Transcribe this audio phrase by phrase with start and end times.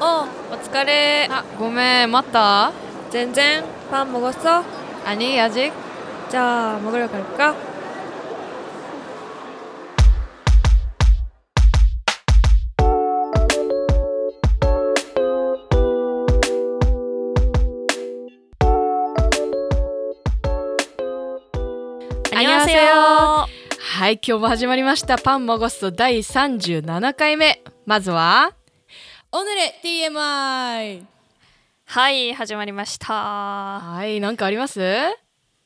[0.00, 1.28] 어, 어疲れ.
[1.30, 2.72] 아, 고메 맞다.
[3.10, 4.64] 全然밥 먹었어?
[5.04, 5.72] 아니, 아직.
[6.28, 7.54] 자, 먹으러 갈까?
[22.32, 23.46] 안녕하세요.
[23.96, 25.18] はい、今日も始まりました。
[25.18, 27.62] パンもごっそ第37回目。
[27.86, 28.50] まずは、
[29.32, 31.04] 오늘의 TMI.
[31.86, 34.80] はい始まりましたはい、なんかあります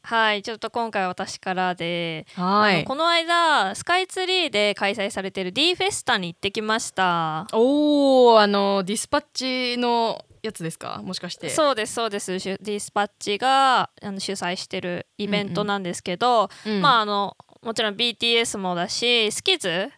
[0.02, 2.76] はいちょっと今回私からで、はい。
[2.76, 11.50] あのこの間スカイツリーで開催されている D フェスタに行ってきましたおー、あの、ディスパッチのやつですかもしかして。
[11.50, 19.90] そうですそうですシュディスパッチがあの主催してるイベントなんですけど、うんまああのもちろん BTS もだしスキズ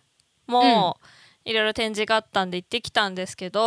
[0.46, 0.96] も
[1.45, 3.61] いろいろ展示があったんで行ってきたんですけど、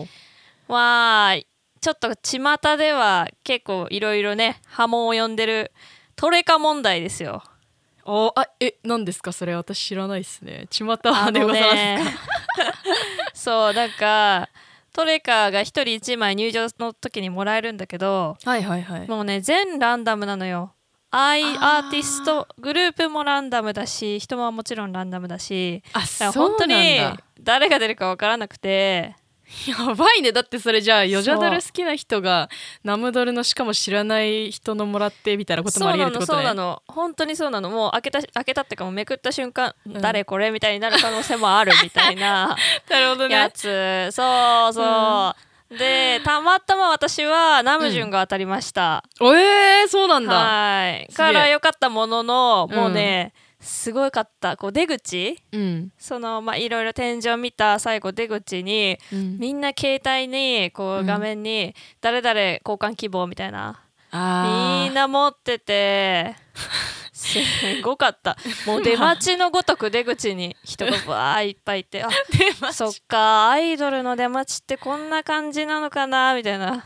[0.00, 0.72] おー。
[0.72, 1.46] わーい
[1.80, 5.72] ちょっと巷では結構いろいろね波紋を呼んでる
[6.16, 7.42] トレカ問題ですよ。
[8.06, 10.66] おあ、え、何ですかそれ私知らないっすね。
[10.70, 12.04] ちまたあのでございますね
[13.34, 14.48] そうなんか
[14.94, 18.50] トレカが1人1枚入場の時にもらえるんだけどか。
[18.50, 19.08] はいはいはい。
[19.08, 20.73] もうね全ランダムなのよ。
[21.16, 25.80] アイアーティストグループもランダムだし人ももちろんランダムだし。
[25.92, 26.98] あ、だ本当に。
[27.40, 29.14] 誰が出るか分からなくて。
[29.68, 30.32] やばいね。
[30.32, 32.48] だってそれじゃあヨジャドル好きな人が
[32.82, 36.38] ナムドルのしかも知らない人のもらってみたいなこともありえるってことね。
[36.38, 36.82] そうなのそうなの。
[36.88, 37.70] 本当にそうなの。
[37.70, 39.92] もう開けた開けたってかもうめくった瞬間、ん。
[39.92, 42.56] 誰これみたいになる可能性もあるみたいな
[42.90, 44.10] なるほどやつ。
[44.10, 45.34] そうそう、
[45.78, 50.34] でたまたま私はナムジュンが当たりました、おえー、そうなんだ。
[50.34, 51.12] はい。
[51.12, 52.76] から良かったもののうん。
[52.76, 55.38] もうね、すごかったこう出口。
[55.52, 61.06] うん、そのまあいろいろ展示を見た最後出口にうん、みんな携帯にこううん。
[61.06, 63.80] 画面に誰々交換希望みたいな、
[64.10, 66.36] あみんな持ってて
[67.24, 68.36] すごかった。
[68.66, 72.10] もう出待ちのごとく出口に人がわーいっぱいいてあ
[72.72, 76.84] そっかアイドルの出待ちってこんな感じなのかなみたいな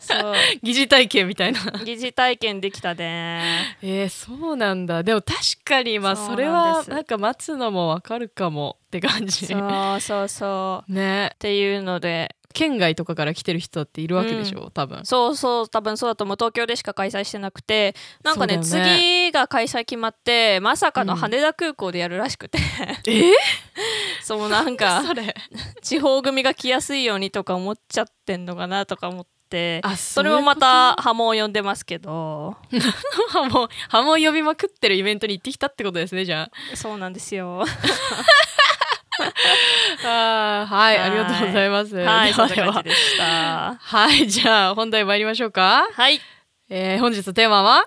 [0.00, 0.34] そう。
[0.62, 1.60] 疑似体験みたいな。
[1.84, 3.76] 疑似体験できたね。
[3.82, 5.02] えー、そうなんだ。
[5.02, 9.46] でも確かにまあそれはなんか待つのもわかるかもって感じ。
[9.46, 10.92] そうそうそう。
[10.92, 12.36] っねていうので。
[12.54, 15.04] 県外とかから来てる人っているわけでしょ、多分。
[15.04, 15.68] そうそう。
[15.68, 16.36] 多分そうだと思う。
[16.36, 17.96] 東京でしか開催してなくて。
[18.22, 18.62] なんかねね。
[18.62, 22.58] 次が開催決まってまさかの羽田空港でやるらしくて、
[23.06, 23.10] え？
[23.10, 23.32] ー、
[24.22, 25.34] そうなんかそれ。
[25.82, 32.56] 地方組が来やすいようにとか思っちゃってんのかなとか思ってあそれもまた波紋を呼んでますけど。
[33.30, 37.64] ハモハモ呼びまくってるイベントに行ってきたってことですねじゃそうなんですよ。
[40.04, 41.06] あはいはい。
[41.06, 41.94] ありがとうございます。
[41.96, 42.72] はいそんなでは。
[42.72, 43.76] 感じでした。
[43.80, 46.20] はいじゃあ本題参りましょうか、はい。
[46.68, 47.86] えー、本日のテーマは？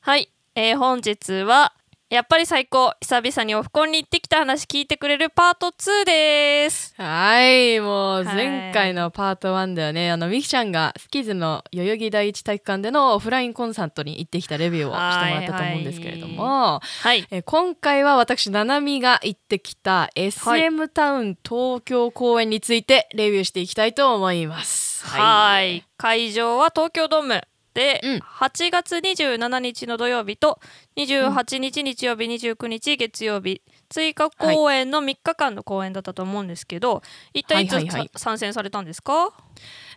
[0.00, 1.72] はい、えー本日は
[2.10, 6.94] やっぱり最高久々にオフコンに行ってきた話聞いてくれるパート2です。
[6.96, 25.06] はいもうはい前回のパート1ではね、あのミキちゃんがスキズの代々木第一体育館でのオフラインコンサートに行ってきたレビューをしてもらったと思うんですけれども、はいえー今回は私ななみが行ってきた SM タウン東京公演についてレビューしていきたいと思います。
[25.06, 25.84] はい。
[25.96, 27.42] 会場は東京ドーム
[27.74, 28.18] で、うん。
[28.18, 30.58] 8月27日の土曜日と
[30.96, 38.10] 28日日曜日29日月曜日追加公演の3日間の公演だったと思うんですけど、一体いつ、はいはい。
[38.16, 39.32] 参戦されたんですか？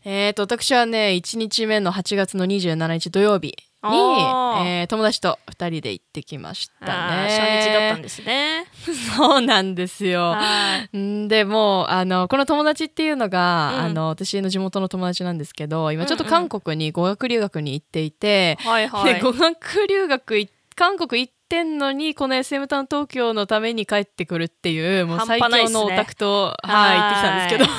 [0.04, 3.54] えー、と私はね1日目の8月の27日土曜日に、
[3.84, 7.28] えー友達と2人で行ってきましたね。
[7.30, 8.66] 初日だったんですね。
[9.18, 10.32] そうなんですよ。
[10.32, 10.98] はい。
[10.98, 13.86] んでもうあのこの友達っていうのが、うん。
[13.86, 16.32] あの私の地元の友達なんですけど今ちょっとうんうん。
[16.50, 19.14] 韓国に語学留学に行っていて、はいはい。
[19.16, 27.70] で語学留学い韓国行ってんのにこの SM タウン東京のために帰ってくるっていうもう最強のオタクと、はい、行ってきたんですけど。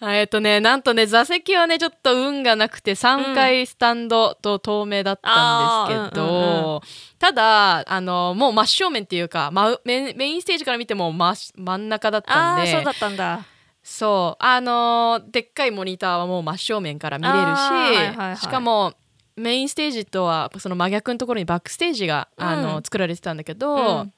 [0.10, 6.80] えっとねなんとね座席はねちょっと運がなくて3回スタンドと透明だったんですけど、あーうんうんうん。
[7.18, 12.72] ただあのもう真正面っていうか、ま、メメインステージから見ても真真ん中だったんで。
[12.72, 13.44] そうだったんだ。
[13.82, 18.36] そうあのーでっかいモニターはもう真正面から見れるし、はいはいはい。
[18.38, 18.94] しかも
[19.36, 22.82] メインステージとはその真逆のところにバックステージが、あのうん。
[22.82, 24.12] 作られてたんだけど、うん。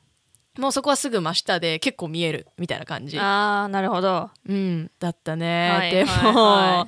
[0.58, 4.30] もうそこはすぐ真下で結構見えるみたいな感じ、ああなるほど。
[4.48, 6.86] うん、だったね、はいでも、はいは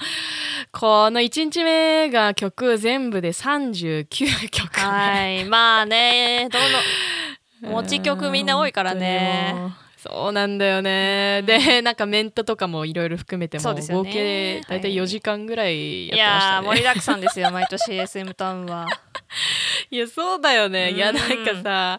[0.72, 4.06] この1日目が曲全部で39
[4.50, 9.54] 曲ね、はいまあねどの 持ち曲みんな多いからね。
[9.98, 18.86] そうなんだよね、うん、でなんかメントとかもいろいろ含めても、ね、合計大体4時間ぐらいやってましたね、はい、いや盛りだくさんですよ毎年 SM タウンは。
[19.90, 21.98] いやそうだよね、うん、いやなんかさ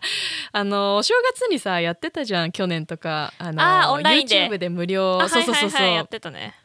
[0.51, 3.33] あのお正月にさやってたじゃん去年とか。
[3.37, 4.49] あのあオンラインで。
[4.49, 5.19] YouTube で無料。
[5.27, 6.55] そうそうそうそう、はいはい、やってたね。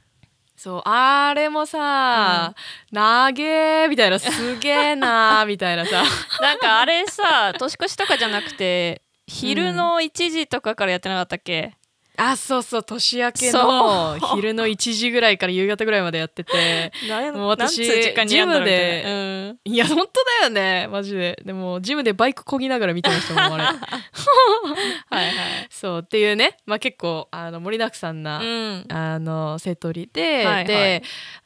[0.57, 2.55] そうあれもさ
[2.95, 6.05] 「投、う、げー」みたいな「すげえな」みたいなさ。
[6.41, 11.77] なんかあれさ年越しとかじゃなくて昼の1時とかからやってなかったっけ、
[12.19, 16.93] うん、あそうそう年明けの 昼の1時ぐらいから夕方ぐらいまでやってて。
[17.35, 21.41] もう私ジムで、うん、いや本当だよねマジで。
[21.45, 23.79] でもジムでバイクこぎながら見てましたもんあれ。
[25.11, 25.33] はいはい。
[25.71, 31.03] そうっていうね、まあ、結構あの盛りだくさんな、うん、あのセトリで、はいはい、で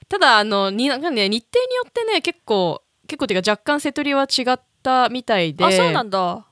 [0.09, 5.65] ただあのになんか、ね、日程によってね結構結構っていうか若干セトリは違ったみたいで。
[5.65, 6.48] あそうなんだ。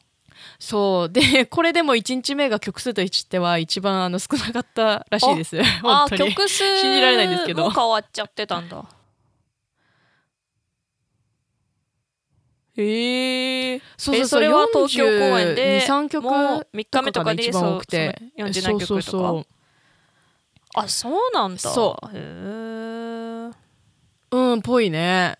[0.58, 1.12] そう。
[1.12, 5.60] で これでも1日目が曲数としては一番あの少なかったらしいです。
[5.82, 7.70] あ あ曲数信じられないんですけど。
[7.70, 8.84] 変わっちゃってたんだ。
[12.76, 13.76] へえ。
[13.76, 14.26] ー、そうそう。
[14.26, 18.88] それは東京公演で23曲もう3日目とかで一番多くてそう曲とか。
[18.88, 19.46] そうそう
[20.74, 21.58] あそうなんだ。
[21.58, 22.06] そう。
[22.08, 23.50] へえ。
[24.30, 25.38] うんぽいね。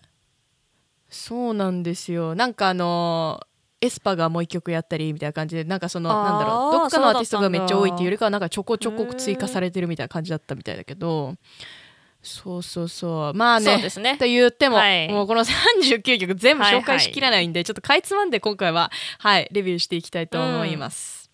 [1.09, 2.35] そうなんですよ。
[2.35, 3.46] なんかあの
[3.79, 11.35] エスパがもう一曲やったりみたいな感じでなんかそのなんだろうどっかのアーティストがめっちゃ多いっていうよりかはなんかちょこちょこ追加されてるみたいな感じだったみたいだけど。
[12.23, 13.33] そうそうそう。
[13.35, 14.17] まあねそうですね。
[14.17, 21.29] と言っても、はい、もうこの39曲全部紹介しきらないんで、はいはい、ちょっとかいつまんで今回ははいレビューしていきたいと思います。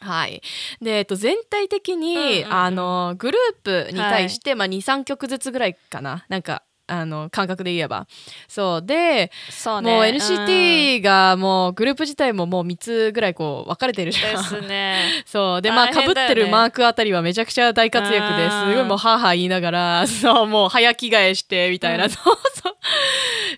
[0.00, 0.42] はい、
[0.82, 6.26] で、えっと、全体的に、うんうんうん、あのグループに対して、はい、まあ、23曲ずつぐらいかな。
[6.28, 8.06] なんかあの感覚で言えば。
[8.46, 8.86] そう。
[8.86, 9.30] で、ね、
[9.64, 14.42] もう NCT がもうグループ自体ももう3つぐらいこう分かれてるじゃん。
[14.42, 15.24] ですね。
[15.24, 15.62] そう。
[15.62, 18.74] でまあかぶってるマークあたりはめちゃくちゃ大活躍です。
[18.74, 20.06] ごいもうハーハー言いながら。
[20.08, 20.46] そう。
[20.46, 22.10] もう早着替えしてみたいな、うん、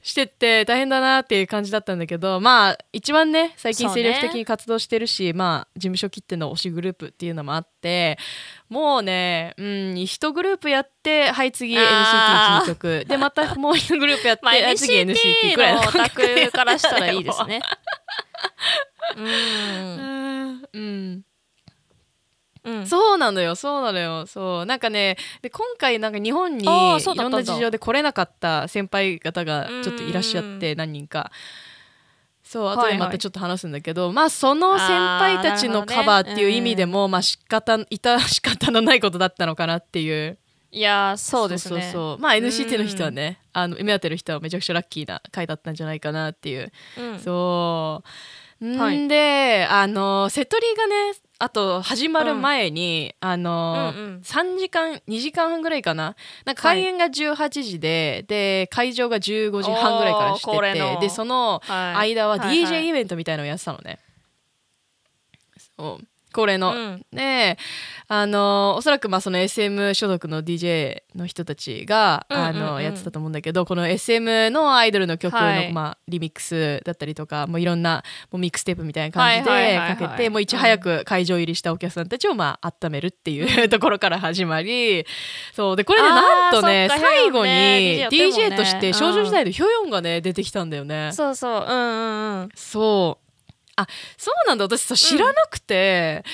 [0.03, 2.41] してって大変だなっていう感じだったんだけど。
[2.41, 8.19] まあ一番ね最近精力的に活動してるし、ね、まあ事務所切っての推しグループっていうのもあってて
[8.69, 13.05] もうね、うん、1グループやってはい次 NCT1 曲。
[13.07, 17.63] でまたもう1グループやって、まあ、次 NCT くらいの感覚からしたらいいですね。
[19.17, 20.69] うん。
[20.73, 21.23] うん。
[22.65, 24.27] うん、そうなのよそうなのよ。
[24.27, 24.67] そう。
[24.67, 31.31] なんかねで今回なんか日本にいろんな事情で来れなかった先輩方がちょっといらっしゃって何人か。
[32.47, 40.39] そう後でまたちょっと話すんだけど、はいはい、まあその先輩たちのカバーっていう意味でも、ね、まあ仕方いた仕方のないことだったのかなっていう。
[40.71, 41.91] いやそうですね。
[41.93, 48.05] そうまあ NCT の人はね、うん、あの目当ての人はめちゃくちゃラッキーな回だったんじゃないかなっていう、うん、そ
[48.61, 48.65] う。
[48.65, 56.17] んで、はい、あの瀬戸リがねあと始まる前に、うん、あの、うんうん、3時間2時間半ぐらいかな。
[56.45, 63.85] なんか開演が18時で、はい、で会場が15時半ぐらいからしててでその間は DJ イベントみたいのをやってたのね。
[65.79, 66.75] はいはいこれの。
[66.75, 67.57] うん、で
[68.09, 85.07] あのおそらくまあその SM 所属の DJ の人たちが、あのやってたと思うんだけどこの SM のアイドルの曲の、はい、まあ、リミックスだったりとかもういろんなもうミックステープみたいな感じでかけて、もういち早く会場入りしたお客さんたちを、まあ温めるっていう ところから始まり
[85.55, 85.77] そう。
[85.77, 87.51] でこれでなんとね最後に
[88.09, 91.11] DJ として少女時代のヒョヨンがね出てきたんだよね。
[91.13, 93.26] そうそううんうんうん、そう。
[93.77, 94.65] あそうなんだ。
[94.65, 96.25] 私さ知らなくて、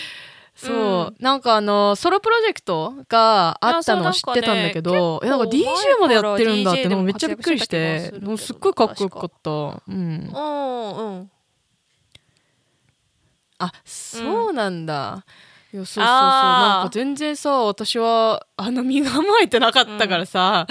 [0.62, 9.50] うん、そう、なんかあのソロプロジェクトがあったのを知ってたんだけどなんか,、ね、なんか DJ までやってるんだってもうめっちゃびっくりしてもうすっごいかっこよかった。
[9.50, 10.32] うん。
[10.32, 11.30] うん
[13.58, 15.24] あそうなんだ、
[15.72, 16.04] いやそうそうそう。
[16.04, 20.66] なんか全然さ私はあの身構えてなかったからさ、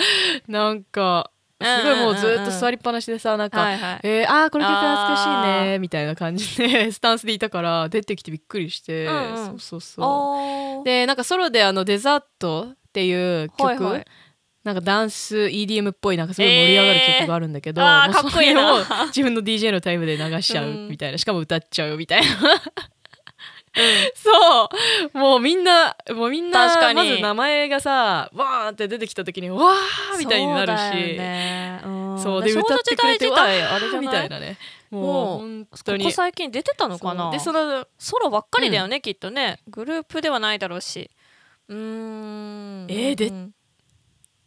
[0.46, 1.32] うん、なんか
[1.64, 10.86] すごいもうずっと座りっぱなしでさなんか「はいはい、えー、ああこの曲懐かしいね」みたいな感じで スタンスでいたから出てきてびっくりして、うんうん、そうそうそう。
[10.86, 14.04] でなんかソロであの「デザート」っていう曲、いい。
[14.64, 19.08] なんかダンス EDM っぽいなんかすごい盛り上がる曲があるんだけど、えー、かっこいいな。
[19.08, 22.28] 自分の DJ のタイムで流しちゃうみたいな、うん、しかも歌っちゃうみたいな。
[24.16, 24.70] そ
[25.14, 25.18] う。
[25.18, 26.96] もうみんなもうみんな確かに。
[26.96, 31.80] まず名前がさわーって出てきた時にわーみたいになるし、ね、
[32.22, 32.44] そう。
[32.44, 34.30] で歌ってくれてわーみたい？
[34.30, 34.58] なね
[34.90, 37.32] もうここ最近出てたのかな？
[37.32, 39.60] でそのソロばっかりだよね、う、きっとね。
[39.68, 41.10] グループではないだろうし。
[41.70, 42.88] うん。
[42.90, 43.32] えー、出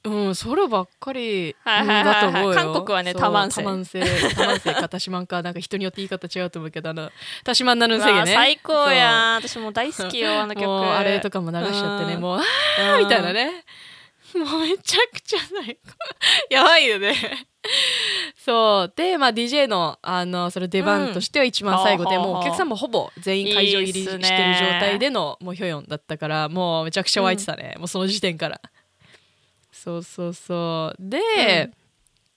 [0.05, 2.55] うん、そればっかり、だと思うよ。
[2.55, 4.01] 韓国はねそうタマンセタマンセ
[4.35, 7.11] タマンセかタシマンかなんか人によって言い方違うと思うけどあの
[7.43, 13.65] タシマンナヌンセうわゲね最高やん私もう大好きよあの曲もうあれとかも流しちゃってね、うんもうあーみたいなね
[14.35, 17.15] もうめちゃくちゃ最高やばいよね
[18.37, 24.29] そうでまあ DJ のあのその出番としては一番最後で、うんもうお客さんもほぼ全員会場入りしてる状
[24.81, 28.61] 態でのもうヒョヨンだったからもうめちゃくちゃ湧いてたね、もうその時点から
[29.85, 30.97] そうそうそう。
[30.99, 31.71] で、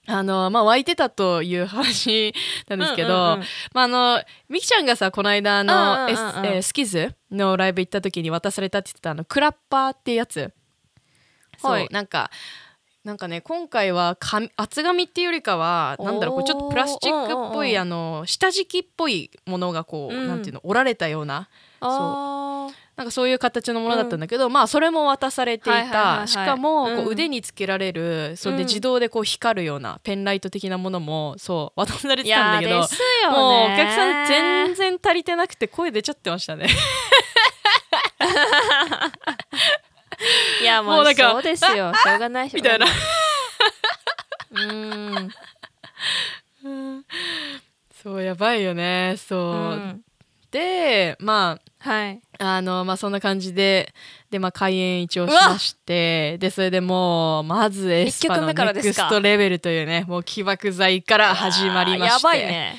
[0.06, 2.34] あのまあ湧いてたという話
[2.68, 3.44] なんですけど、うんうんうん。
[3.72, 10.52] まあ、あのみきちゃんがさこの間あの、うんうんうんえースキズのライブ行った時に渡されたって言ってたあのクラッパーっていうやつ。
[11.56, 11.88] そう、はい。
[11.90, 12.30] なんか
[13.02, 20.28] なんかね今回は紙厚紙っていうよりかはなんだろうちょっとプラスチックっぽいあの下敷きっぽいものがこう、うん。
[20.28, 21.48] なんていうの折られたような。
[21.80, 26.20] あーなんかそういう形のものだったんだけど、まあそれも渡されていはいはいはいはい。
[26.22, 27.06] たしかもこうん。
[27.06, 28.66] う腕につけられるそれでうん。
[28.66, 36.66] 自動でこう光るようなペンライト的なものもそう渡されいてたんだけどもうお客さん全然足りてなくて声出ちゃってましたね。
[40.60, 41.92] いやもうなんかそうですよ。
[42.02, 42.86] しょうがないみたいな。
[42.86, 42.92] が
[44.50, 45.28] うー
[46.66, 47.04] ん。
[48.02, 49.14] そうやばいよね。
[49.18, 50.02] そう、うん
[50.50, 52.20] でまはい。
[52.40, 53.92] ああのまあそんな感じで
[54.30, 62.26] でまあ開演一応しましてでそれでもうまずエスパのネクストレベルというねもう起爆剤から始まりまして。
[62.26, 62.76] やばいね。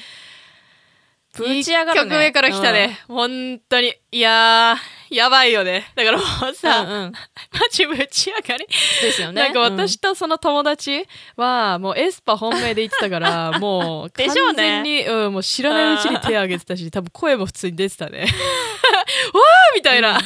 [1.37, 3.93] ぶち上がるね1曲目から来たね、本当に。
[4.11, 5.91] いやー やばいよね。
[5.95, 7.11] だからもううんさ、うんうん。
[7.11, 8.67] マジぶち上がり。
[9.01, 9.41] ですよね。
[9.41, 18.21] なんか私とその友達はもうエスパ本命で言ってたから もう完全に、うん、もう知らないうちに手挙げてたし多分声も普通に出てたね。
[18.21, 20.21] わーみたいな、うん。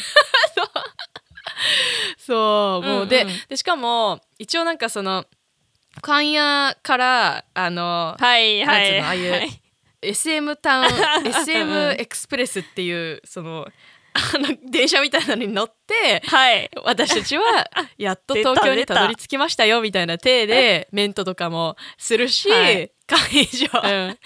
[2.18, 2.86] そう。
[2.86, 3.10] もう、うんうん。
[3.10, 5.25] ででしかも一応なんかその
[6.02, 9.00] 関屋からあのはいはい。
[9.00, 9.60] のああいうはい。
[10.06, 10.88] SM タウン
[11.28, 13.66] SM エクスプレスっていうその
[14.13, 16.70] あの電車みたいなのに乗ってはい。
[16.84, 22.91] 私たちは やっと東京にたどり着きましたよみたいな体でメントとかもするし、はい。
[23.05, 24.17] 会場、うん。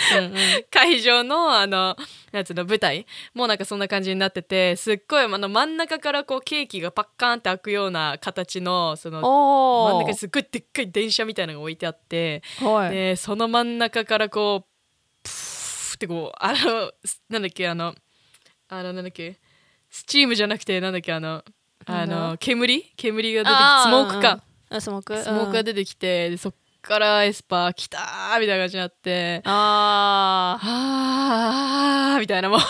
[0.70, 1.96] 会場のあの
[2.32, 12.90] なんつうの舞台もうなんかそんな感じになっててすっごいあの真ん中からこうケーキがパッカーンって開くような形のその真んお中にすっごいでっかい電車みたいなのが置いてあって、はい。
[12.90, 14.68] でその真ん中からこう
[15.22, 16.92] プーってこうあの
[17.28, 17.94] なんだっけあの
[18.70, 19.36] あのなんだっけ？
[19.90, 21.42] スチームじゃなくてなんだっけあの
[21.86, 22.82] あの煙？
[22.96, 24.42] 煙が出てきあスモークか、
[24.80, 25.22] スモーク？
[25.22, 32.56] スモークが出てきてでそっからエスパー来たーみたいな感じになってああーみたいなも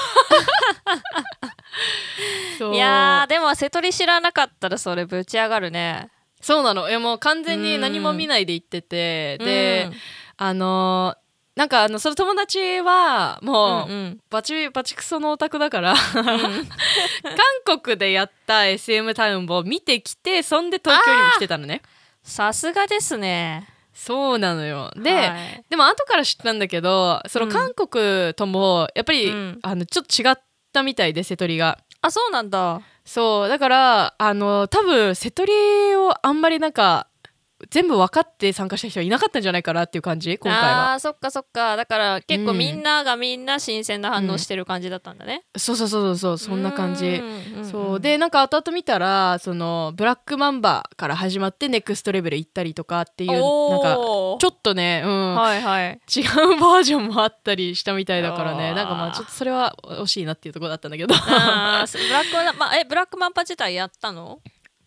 [2.71, 2.75] う。
[2.75, 6.09] いやーでも瀬戸り知らなかったらそれぶち上がるね。
[6.41, 6.89] そうなの。
[6.89, 9.91] いやもう完全に何も見ないで行っててで、
[10.39, 11.21] あのー
[11.61, 14.19] なんかあのその友達はもう、うんうん。
[14.31, 21.83] バチバチクソのオタクだから 韓国でやった SM タウンを見てきてそんで東京にも来てたのね。
[22.23, 23.69] さすがですね。
[23.93, 24.91] そうなのよ。
[24.97, 25.65] で、はい。
[25.69, 27.53] でも後から知ったんだけどそのうん。
[27.53, 29.59] 韓国ともやっぱり、うん。
[29.61, 31.77] あのちょっと違ったみたいで瀬戸りが。
[32.01, 32.81] あそうなんだ。
[33.05, 35.53] そうだからあの多分瀬戸り
[35.97, 37.09] をあんまりなんか
[37.69, 40.39] 全部分かって参加した人はいなかったんじゃないかなっていう感じ？
[40.39, 40.93] 今回は。
[40.95, 41.77] あーそっかそっか。
[41.77, 42.59] だから結構うん。
[42.59, 47.19] みんながみんな新鮮な反応してる感じだったんだね、そうそうそうそうそんな感じ。
[47.19, 48.01] んそう。
[48.01, 53.41] でなんか後々見たらそのブラックマンバーから始まってネクストレベル行ったりとかっていうなん
[53.83, 55.35] かちょっとね、うん。
[55.35, 56.01] はいはい。
[56.15, 58.73] 違うバージョンもあったりしたみたいだからね。
[58.75, 61.15] なんかまあちょっとそれは惜しいなっていうところだったんだけど。
[61.15, 64.41] ブラックマン、ま、えブラックマンパ自体やったの？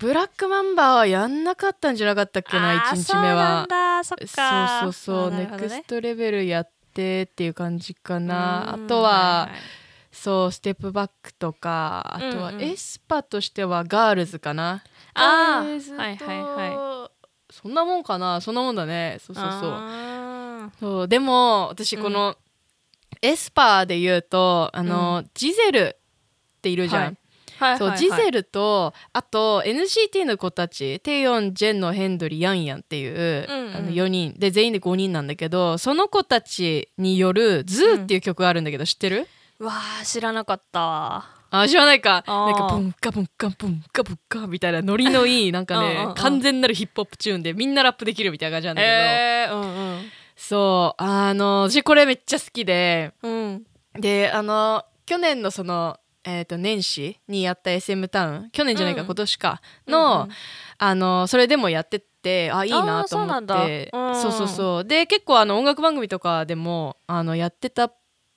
[0.03, 3.36] ブラックマンバーはやんなかったんじゃなかったっけなあー1日目は。
[3.36, 4.03] そうなんだ。
[4.03, 4.81] そっか。
[4.81, 8.74] そうそうそう、ネクストレベルやってっていう感じかな。
[8.74, 8.88] あうん。
[8.88, 9.60] とは、いい。
[10.12, 12.62] そうステップバックとかあとはうんうん。
[12.62, 14.83] エスパとしてはガールズかな、
[15.15, 17.12] あーガールズとはいはいは
[17.50, 18.41] そんなもんかな。
[18.41, 19.17] そんなもんだね。
[19.25, 19.51] そうそうそう。
[19.74, 22.36] あそうでも私この、
[23.22, 25.98] aespa で言うとあの、ジゼル
[26.57, 27.12] っているじゃん、はい。
[27.13, 27.15] ー
[27.63, 27.98] はいそう、はい。
[27.98, 33.75] ジゼルとあと NCT の子たちテヨンジェノヘンドリーヤンヤンっていう、うんうん。
[33.75, 34.36] あの4人。
[34.38, 39.27] で全員で5人なんだけどその子たちによる「ZOO っていう曲があるんだけど知ってる？
[39.60, 41.25] うわー知らなかった。
[41.55, 42.24] あ知らないか。
[42.25, 46.08] なんかブンカブンカブンカブンカみたいなノリのいい なんかうんうんうん。
[46.10, 51.03] ね完全なるヒップホップチューンでみんなラップできるみたいな感じなんだけど、えー、うんそう。
[51.03, 54.01] あの私これめっちゃ好きでうんうん。
[54.01, 59.08] であの去年のそのえー、と年始にやった SM タウン去年じゃないか、うん。
[59.08, 60.30] 今年かうんの、うん。
[60.77, 64.86] あのそれでもやっててあいいなと思あーそううんそうそうそう。
[64.86, 67.96] で結構あの音楽番組とかでもあのやってたっ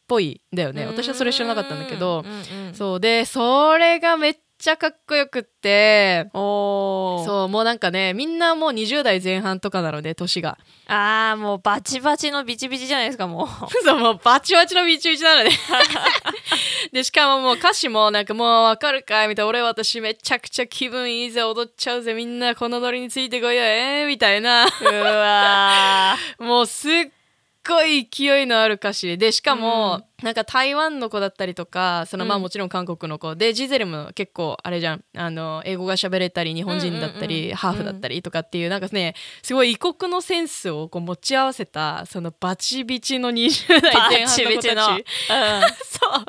[0.09, 0.87] ぽいんだよね。
[0.87, 2.75] 私はそれ知らなかったんだけど、うんうん。
[2.75, 3.01] そう。
[3.01, 6.29] でそれがめっちゃかっこよくって。
[6.35, 7.25] おー。
[7.25, 10.59] そうもうなんかねみんなもう20代前半とかなので年が。
[10.89, 13.49] あーもうバチバチのビチビチじゃないですかもう。
[13.85, 15.51] そうもうバチバチのビチビチなの で
[16.93, 19.49] でしかももう歌詞もなんかもうわかるかいみたいな。
[19.51, 24.67] 俺私めちゃくちゃ気分いいぜ踊っちゃうぜみんなこのノリについてこいよえー、みたいな。
[24.67, 26.93] うわ もうすっ
[27.69, 35.05] ごい勢いのある歌詞でしかも、なんか台湾の子だったりとかそのまあうんもちろん韓国の子でジゼルも結構あれじゃん。
[35.15, 45.05] あの英語が喋れたり日本人だったり、うんうんうんハーフだったりとかっていうなんかねすごい異国のセンスをこう持ち合わせたそのバチビチの20代前バ半の子たち。
[45.85, 46.25] そう。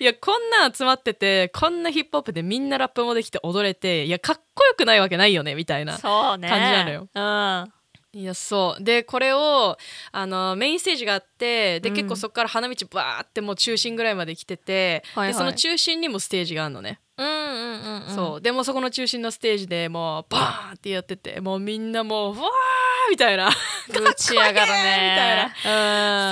[0.00, 6.48] いやこんなん集まっててこんなヒップホップでみんなラップもできて踊れていやかっこよくないわけないよねみたいなそうね。
[6.48, 7.08] 感じなのよ。
[7.14, 7.20] う
[7.68, 7.72] ん
[8.12, 8.82] いやそう。
[8.82, 9.78] でこれを
[10.10, 11.94] あのメインステージがあってで、うん。
[11.94, 15.32] 結構そこから花道バーってもう中心ぐらいまで来てて、はいはい。
[15.32, 18.14] でその中心にもステージがあるのね、うんうんうんうん。
[18.14, 18.40] そう。
[18.40, 23.48] でもそこの中心のステージでもうバーンってやっててもうみんなもうわーみたいな、
[23.88, 25.52] ぶち上がるね。
[25.64, 25.70] み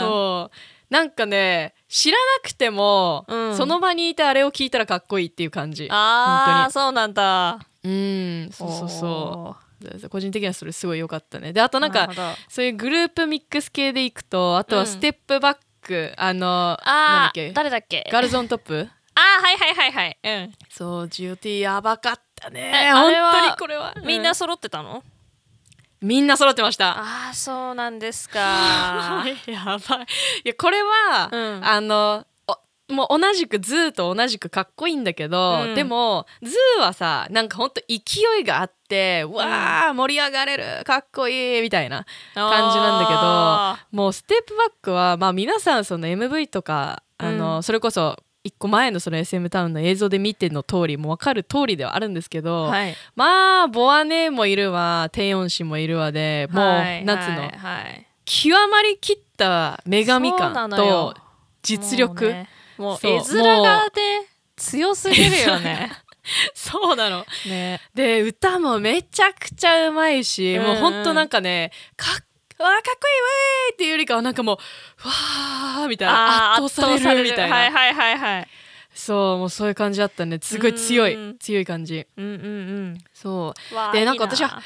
[0.00, 0.56] そう。
[0.90, 3.56] なんかね知らなくても、うん。
[3.56, 5.86] その場にいてあれを聞いたらかっこいいっていう感じ。
[5.90, 7.60] ああそうなんだ。
[7.84, 8.50] うん。
[8.50, 9.67] そうそうそう
[10.10, 11.52] 個人的にはそれすごい良かったね。
[11.52, 12.08] であとなんか
[12.48, 17.48] そういうグループミックス系でいくとあとはステップバック、あのなんだあっけ？
[17.48, 18.08] ー誰だっけ？
[18.12, 18.88] ガールズオントップ？
[19.14, 20.18] あーはいはいはいはい。
[20.22, 20.52] うん。
[20.68, 22.70] そう GOT やばかったね。
[22.72, 23.94] えあれは本当にこれは。
[24.04, 25.02] みんなう揃ってたの、
[26.00, 26.98] みんな揃ってました。
[26.98, 29.24] ああそうなんですか。
[29.46, 30.06] やばい。
[30.44, 31.60] いやこれは、うん。
[31.66, 32.26] あのお
[32.88, 35.74] もう同じく ZOO と同じくかっこいいんだけど、うん。
[35.74, 37.96] でも ZOO はさなんかほんと勢
[38.40, 47.62] いがあってわあ盛り上がれるかっこいいみたいな感じなんだけどあもう Step Back は、まあ、皆さんその MV とかあの、うん。
[47.62, 52.94] それこそ一個前のその SM タウンの映像で見ての通りもう分かる通りではあるんですけーど、はい。
[53.14, 57.50] まあ BoA ネーもいるわテヨン氏もいるわでもう、はいなんつうの、
[58.24, 61.14] 極まりきった女神感と
[61.62, 62.32] 実力
[62.78, 65.92] もう絵面がね強すぎるよね。
[66.54, 67.24] そうなの。
[67.46, 67.80] ね。
[67.94, 70.66] で歌もめちゃくちゃうまいし、うんうん。
[70.68, 72.14] もうほんとなんかねかっ
[72.58, 78.48] わあかっこいいわーっていうよりかはなんかもうわーみたいな圧倒されるみたいな、はいはいはいはい
[78.94, 80.40] そうもうそういう感じだったね。
[80.42, 81.14] すごい強い。
[81.14, 81.38] うん。
[81.38, 82.04] 強い感じ。
[82.16, 82.36] うんうんう
[82.94, 82.98] ん。
[83.14, 83.92] そう。
[83.92, 84.60] でなんか私は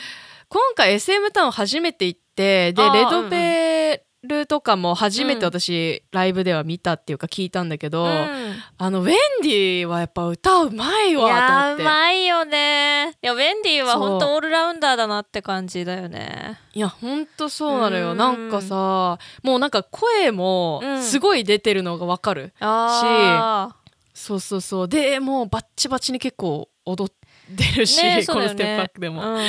[0.49, 8.55] 今回 SM タウン初めて行ってでレドペルとかも初めて私、ライブでは見たっていうか聞いたんだけど、うん。
[8.79, 11.83] あのウェンディはやっぱ歌うまいいわと思やって。
[11.83, 13.17] うまいよね。
[13.23, 16.61] いやウェンディは本当オールラウンダーだなって感じだよね。
[16.75, 18.13] いやほんとそうなのよ。
[18.13, 18.17] うん。
[18.17, 21.03] なんかさもうなんか声もうん。
[21.03, 23.75] すごい出てるのがわかる、あ
[24.15, 24.89] そうそうそう。
[24.89, 29.41] でもうバッチバチに結構踊ってるし、ねこのステップバックでも、うん。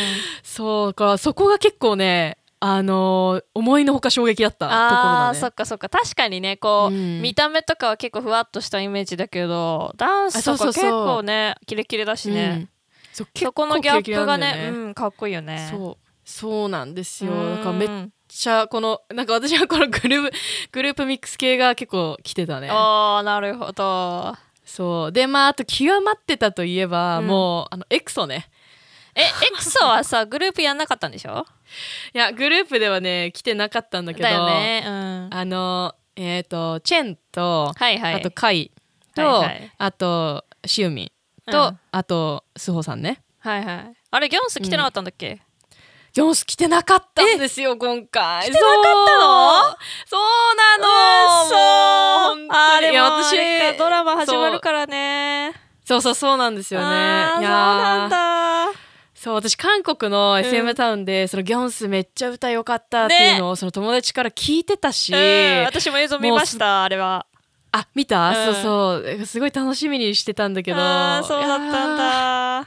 [0.43, 4.85] そうだからそこが結構ねあのー思いのほか衝撃だったところあ
[5.27, 5.37] だね。
[5.37, 5.89] ーそっかそっか。
[5.89, 7.21] 確かにねこう、うん。
[7.21, 12.35] 見た目とかは結構ふわっとしたイメージだけどダンスとか結構ねキレキレだしうん。
[12.35, 12.69] ね、
[13.11, 15.67] そこのギャップがね結構キレキレなんだようんかっこいいよね。
[15.69, 16.07] そう。
[16.23, 17.33] そうなんですよ。
[17.33, 17.55] うん。
[17.57, 17.89] だからめっ
[18.29, 20.31] ちゃこのなんか私はこのグループ
[20.71, 22.69] グループミックス系が結構来てたね。
[22.71, 24.35] あーなるほど。
[24.63, 25.11] そう。
[25.11, 27.27] でまああと極まってたといえば、うん。
[27.27, 28.49] もうあのエクソね
[29.15, 31.45] えエクソはさグループやんなかったんでしょ？
[32.13, 35.29] いやグループではね来てなかったんだけどだよねうん。
[35.31, 38.13] あのえっ、とチェンと、はいはい。
[38.15, 38.71] あとカイ
[39.15, 39.71] と、はいはい。
[39.77, 41.11] あとシウミ
[41.47, 41.79] ンと、うん。
[41.91, 43.21] あとスホさんね。
[43.39, 43.93] はいはい。
[44.11, 45.41] あれギョンス来てなかったんだっけ、
[46.15, 48.43] ヨンス来てなかったんですよ今回。
[48.43, 49.77] 来てなかったの？
[50.05, 50.21] そう。
[50.55, 50.83] なの。
[51.49, 51.55] そ
[52.43, 55.53] うあーでも私ドラマ始まるからね。
[55.83, 56.01] そう。
[56.01, 56.85] そうそうなんですよね。
[56.85, 57.53] あーそういやー。
[57.53, 58.79] なんだ
[59.23, 65.63] そう私韓国の SM タウンで、そのギョンスめっちゃ歌良かったっていうのを、その友達から聞いてたし、うん。
[65.63, 67.25] 私も映像見ましたあれは。
[67.71, 68.53] あ見た、うん。
[68.53, 69.25] そうそう。
[69.25, 70.77] すごい楽しみにしてたんだけど。
[70.77, 72.65] あーそうだったんだ。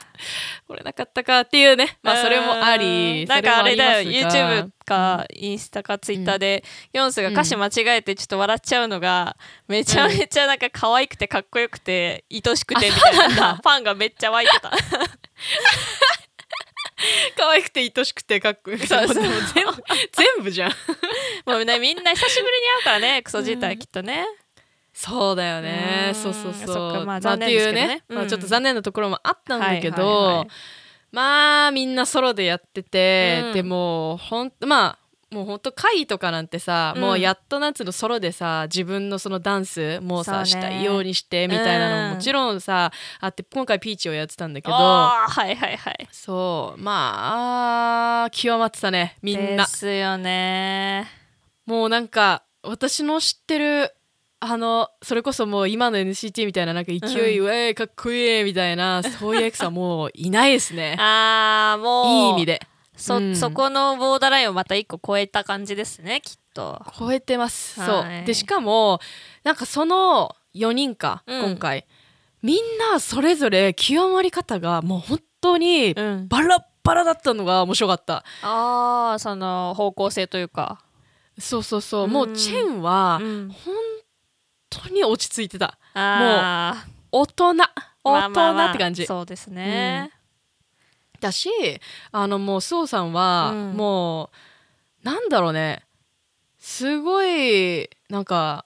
[0.67, 1.99] これなかったかっていうね。
[2.03, 4.11] まあそれもあうりんなんかあれだよ。
[4.11, 6.65] YouTube かインスタか Twitter で
[6.95, 9.37] ヨンスが歌詞間違えてちょっと笑っちゃうのが
[9.69, 13.57] めちゃめちゃなんか可愛くてかっこよくて愛しくてみたいな。
[13.57, 14.73] ファンがめっちゃ湧いてた
[17.37, 20.71] 可愛くて愛しくてかっこよくて全部全部じゃん。
[21.45, 24.27] もうねみんな久しぶりに会うからねクソ自体きっとね。
[24.93, 26.13] そうだよね。
[26.15, 26.93] そうそうそう。
[26.93, 27.85] まあまあ残念ですけどね。
[27.85, 30.49] っていうね、まあ、うんちょっと残念なところもあったんだけど、はいはいはい。
[31.13, 33.53] まあみんなソロでやってて、うん。
[33.53, 35.06] でもほんまあ
[35.37, 37.03] もうほんと会とかなんてさ、うん。
[37.03, 40.47] もうやっとなんつうのソロでさ自分のそのダンスもうさそうね。
[40.47, 42.09] したいようにしてみたいなのうん。
[42.11, 46.09] ももちろんさあって今回ピーチをやってたんだけどあーはいはいはい。
[46.11, 49.65] そうまあ極まってたねみんな。
[49.65, 51.07] ですよね。
[51.67, 53.93] もうなんか私の知ってる
[54.41, 56.99] あのそれこそもう今の NCT みたいななんか勢
[57.35, 60.97] い、ううえーかっこいいみたいなそういうエクサもういないですね。
[61.01, 62.07] あーもう。
[62.07, 62.61] いい意味で
[62.97, 63.37] そ,、うん。
[63.37, 66.85] そこのボーダーラインをまた一個超えた感じですねきっと。
[66.99, 67.89] 超えてます、はい。
[67.89, 68.27] そう。
[68.27, 69.01] でしかも
[69.45, 71.43] なんかその4人か、うん。
[71.51, 71.87] 今回。
[72.43, 76.29] みんなそれぞれ極まり方がもう本当にうん。
[76.29, 78.25] バラッバラだったのが面白かった。
[78.43, 80.81] ああその方向性というか。
[81.39, 82.11] そうそうそう、うん。
[82.11, 83.49] もうチェンはうん。
[83.51, 83.75] 本
[84.71, 85.79] 当に落ち着いてた。
[85.95, 86.91] あー。
[87.13, 87.55] 大人。
[88.05, 88.71] 大まあ人まあまあ。
[88.71, 90.13] って感じ、そうですね、
[91.21, 91.51] だし
[92.13, 93.77] あのもうスオさんはうん。
[93.77, 94.31] も
[95.03, 95.83] う、なんだろうね。
[96.59, 98.65] すごいなんか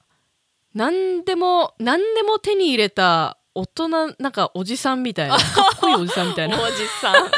[0.74, 5.36] 何でも何でも手に入れた大人なんかおじさんみたいな。
[5.38, 5.42] か
[5.74, 6.56] っこいいおじさんみたいな。
[6.62, 7.30] おじさん。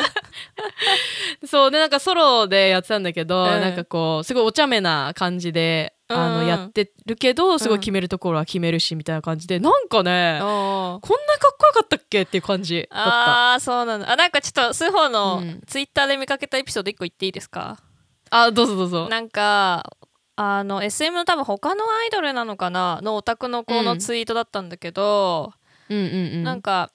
[1.46, 3.60] そうでなんかソロでやってたんだけど、うん。
[3.60, 6.40] なんかこうすごいお茶目な感じで、あうんうん。
[6.42, 13.08] のやってるけどすごい決めるところは決めるしみたいな感じでなんかねこんなかっこよかったっけっていう感じだった。
[13.08, 14.12] ああそうなんだ。
[14.12, 15.60] あなんかちょっとスホのうん。
[15.66, 17.78] ツイッターで見かけたエピソード一個言っていいですか、
[18.30, 19.08] あどうぞどうぞ。
[19.08, 19.96] なんか
[20.36, 23.84] あの SM の多分他のアイドルなのかなのオタクの子うん。
[23.84, 25.52] のツイートだったんだけど、
[25.88, 26.90] うんうんうん、なんか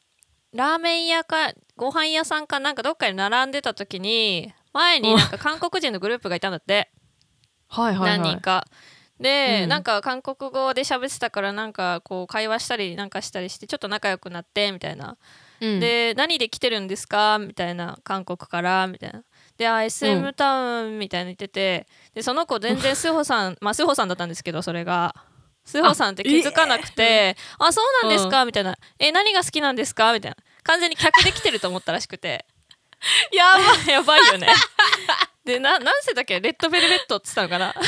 [0.53, 6.91] ラーメン屋かご飯屋さんかなんかどっかに並んでた時に前になんか韓国人のグループがいたんだって。
[7.69, 8.65] はいはいはい、何人か。
[9.19, 9.69] で、うん。
[9.69, 15.17] なんか韓国語で喋ってたからなんかこう会話したりなんかしたりしてちょっと仲良くなってみたいな。
[15.59, 17.39] うん、で何で来てるんですか？
[17.39, 18.85] みたいな韓国から。
[18.87, 19.23] みたいな。
[19.57, 21.87] であ SM タウンみたいな言ってて。
[22.13, 25.15] でその子全然スホさん まあスホさんだったんですけどそれが。
[25.65, 27.35] スホさんって気づかなくて。
[27.59, 28.45] あそうなんですか？
[28.45, 28.77] みたいな。
[28.99, 30.13] え何が好きなんですか？
[30.13, 30.37] みたいな。
[30.63, 32.45] 完全に客で来てると思ったらしくて。
[33.33, 34.47] やば やばいよね
[35.47, 36.41] でな何世だっけ？
[36.41, 37.73] レッドベルベットって言ってたのかな？
[37.73, 37.81] マ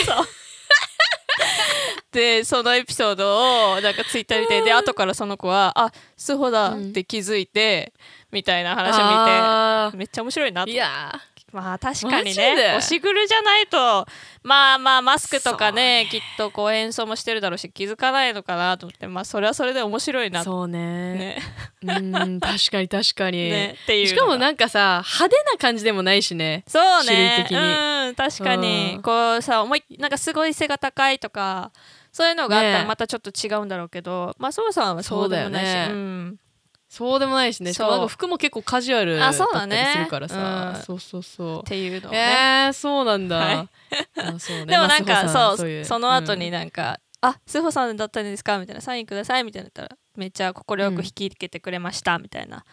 [0.00, 0.06] ジ？
[0.06, 0.26] そう。
[2.10, 7.92] でそのエピソードをなんかツイッター見てで後からその子は「あスホだ」って気づいて、
[8.32, 11.12] みたいな話をあ見てめっちゃ面白いなとーいや
[11.56, 14.06] まあ確かにね押しぐるじゃないと。
[14.42, 20.44] まあまあマスクとかねきっとこう演奏もしてるだろうし気づかないのかなと思ってまあそれはそれで面白いなと。
[20.44, 21.14] そうね。
[21.14, 21.42] ね。
[21.82, 26.64] うん 確かに確かに、ねっていうしかもななんかさ派手な感じでもないしね。
[26.68, 27.46] そうね。
[27.50, 28.94] うん確かに。
[28.96, 29.02] うん。
[29.02, 31.72] こうさ思いなんかすごい背が高いとか
[32.12, 32.84] そういうのがあったらね。
[32.86, 35.68] またちょっと違うんだろうけど、まあそうさんはそうでもないし。
[35.68, 35.92] そうだよね。
[35.92, 36.40] うん
[36.88, 37.72] そうでもないしね。
[37.72, 39.84] しかもそうなんか服も結構カジュアルだあったそうだね。
[39.86, 40.74] りするからさ。
[40.76, 40.82] うん。
[40.82, 41.60] そうそうそう。
[41.60, 43.56] っていうのをね、えー、そうなんだ、はい。
[43.56, 44.66] あそうね。
[44.72, 45.20] でもなんか、ま
[45.52, 46.52] あそうその後にうん。
[46.52, 50.62] なんか「あスホさんだったんですか?」みたいな「サインください」みたいな言ったらめっちゃ快
[50.94, 52.64] く引き受けてくれましたみたいな、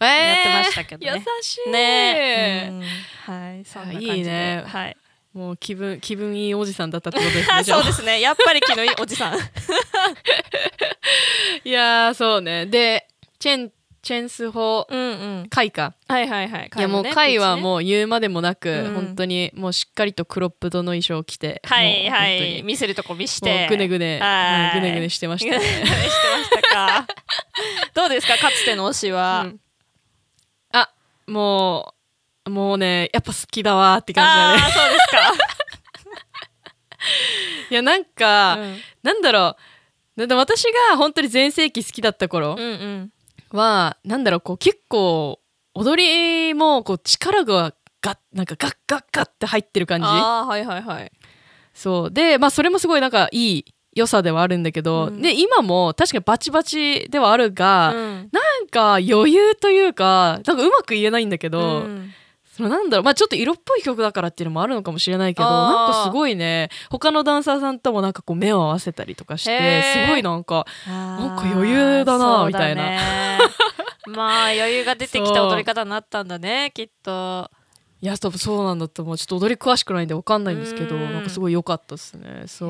[0.00, 1.12] えーやってましたけどね。
[1.14, 1.70] 優しい。
[1.70, 2.68] ね。
[2.70, 2.80] うん。
[2.80, 4.16] はいそんな感じで。
[4.16, 4.64] いいね。
[4.66, 4.96] はい。
[5.34, 8.20] もう気分気分いいおじさんだったってことですね そうですね。
[8.20, 9.38] やっぱり気のいいおじさん。
[11.64, 12.66] いやーそうね。
[12.66, 13.06] で
[13.42, 15.48] チェンチェンスホうんうん。
[15.48, 15.94] カイか。
[16.06, 16.70] はいはいはい。
[16.76, 18.94] いやもうカイはうもう言うまでもなく、うん。
[18.94, 22.62] 本当にもうしっかりとクロップドの衣装を着てはいはい。
[22.62, 24.76] 見せるとこ見しもてうぐねぐね、はい。
[24.76, 25.58] うんぐねぐねしてました。
[25.58, 25.64] ね。
[25.64, 25.94] してまし
[26.50, 27.06] たか。
[27.94, 29.60] どうですかかつての推しは、うん。
[30.70, 30.88] あ
[31.26, 31.94] も
[32.46, 34.30] うもうねやっぱ好きだわーって感じ
[34.62, 34.72] だね。
[34.72, 35.32] そうですか。
[37.72, 38.80] いやなんか、うん。
[39.02, 39.56] なんだろう。
[40.16, 43.12] だって私が本当に全盛期好きだった頃うんうん
[43.52, 45.40] は、なんだろうこう結構
[45.74, 50.06] 踊りもこう力がガッなんかガッガッガッって入ってる感じ。
[50.06, 51.12] ああはいはいはい。
[51.72, 52.10] そう。
[52.10, 55.22] でまあそれもすごいなんかいい良さではあるんだけど、うん。
[55.22, 58.28] で今も確かにバチバチではあるが、うん。
[58.32, 62.12] なんか余裕というかなんかうまく言えないんだけど、うん
[62.68, 63.04] なんだろう。
[63.04, 66.70] まあちょっと色っぽい曲だからっていうのもあるのかもしれないけどなんかすごいね。
[66.90, 72.82] 他のダンサーさんともなんかこう目を合わせたりとかしてすごいなんかなんか余裕だなみたいな。
[74.08, 77.50] まあ余裕が出てきた踊り方になったんだねきっと。
[78.00, 79.16] いや多分そうなんだと思う。
[79.16, 81.12] ちょっと踊り詳しくないんでわかんないんですけどうん。
[81.12, 82.44] なんかすごい良かったですね。
[82.48, 82.66] そ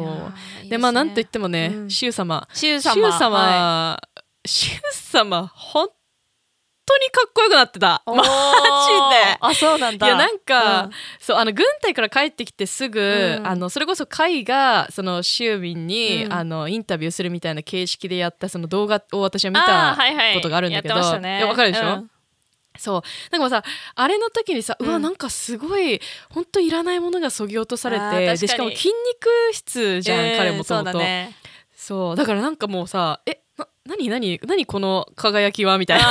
[0.67, 0.69] う。
[0.69, 1.91] でまあなんとすいってもね、うん。
[1.91, 2.47] シュウ様。
[2.53, 3.39] シュウシュウ様。
[3.39, 5.89] は様シュウ様本
[6.85, 8.03] 当にかっこよくなってた。
[8.07, 8.29] マジで。
[9.41, 10.07] あそうなんだ。
[10.07, 10.91] いやなんか、うん。
[11.21, 13.47] そうあの軍隊から帰ってきてすぐ、うん。
[13.47, 16.33] あのそれこそカイがそのシュウミンに、うん。
[16.33, 20.35] あのインタビューするみたいな形式でやったその動画を私は見たはいはい。
[20.35, 21.39] ことがあるんだけど、やってましたね。
[21.39, 22.11] いやわかるでしょ、うん。
[22.79, 23.03] そう。
[23.31, 23.63] なんかさ
[23.95, 28.95] あれの時にさ、うわうんなんかすごい本当いらないものがそぎ落とされてでしかも筋肉
[29.53, 31.01] 質じゃん、うん彼もとそうもと
[31.77, 32.17] そう。
[32.17, 33.42] だからなんかもうさえな
[33.85, 36.05] 何何何この輝きはみたいな。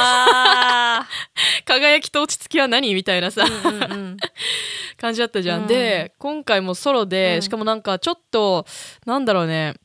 [1.00, 1.08] あ
[1.66, 4.18] 輝きと落ち着きは何みたいなさ、ーうんうんうん。
[4.98, 5.68] 感じだったじゃん、うん。
[5.68, 7.42] で今回もソロで、うん。
[7.42, 8.66] しかもなんかちょっと
[9.06, 9.76] なんだろうね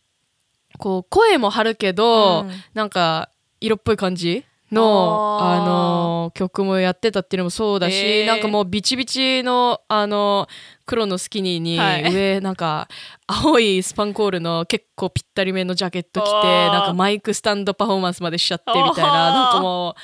[0.79, 8.27] こう声も張るけど、うんなんか色っぽい感じのあの曲もやってたっていうのもそうだし、へー。
[8.27, 10.49] なんかもうビチビチのあの
[10.85, 12.13] 黒のスキニーにはい。
[12.13, 12.89] 上なんか
[13.27, 19.95] 青いスパンコールの結構ぴったりめのジャケット着てなんかマイクスタンドパフォーマンスまでしちゃってみたいななんかもう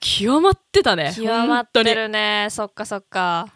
[0.00, 2.48] 極まってたね極まってるね。
[2.50, 3.48] そっかそっか。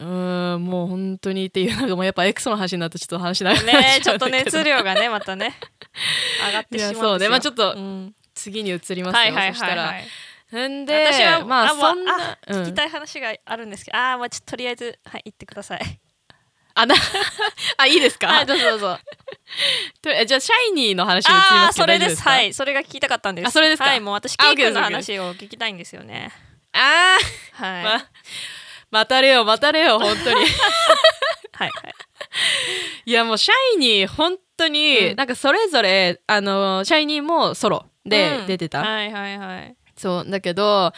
[0.00, 5.54] うーんもう本当にっていうなんかもうやっぱエクソの話になるとちょっと話しながらねちょっと熱量がねまたね
[6.46, 7.28] 上がってしまうそうね。
[7.28, 9.82] まあちょっとうん次に移りますよ、はいはいそしたら。
[9.82, 10.04] はいはい
[10.68, 12.62] んで私はまあそんなあうん。
[12.62, 16.00] 聞きたい話があるんですけど、ああもうちょっととりあえずはい言ってください。
[16.76, 16.94] あな
[17.78, 18.98] あいいですか、はいどうぞどうぞ。
[20.02, 22.22] とえじゃあシャイニーの話に移りああますけどそれです。
[22.22, 23.48] はいそれが聞きたかったんです。
[23.48, 23.88] あそれですか？
[23.88, 26.30] はいもう私キあー OK です君の話を聞きたいんですよね。
[26.72, 27.16] あ
[27.52, 28.06] はい、ー、ま
[28.90, 30.36] 待たれよ待たれよ本当に。
[31.54, 31.94] はいはい。
[33.06, 35.16] いやもうシャイニー本当に、うん。
[35.16, 38.46] なんかそれぞれあのシャイニーもソロでうん。
[38.46, 39.76] 出てた、はいはいはい。
[39.96, 40.92] そうだけど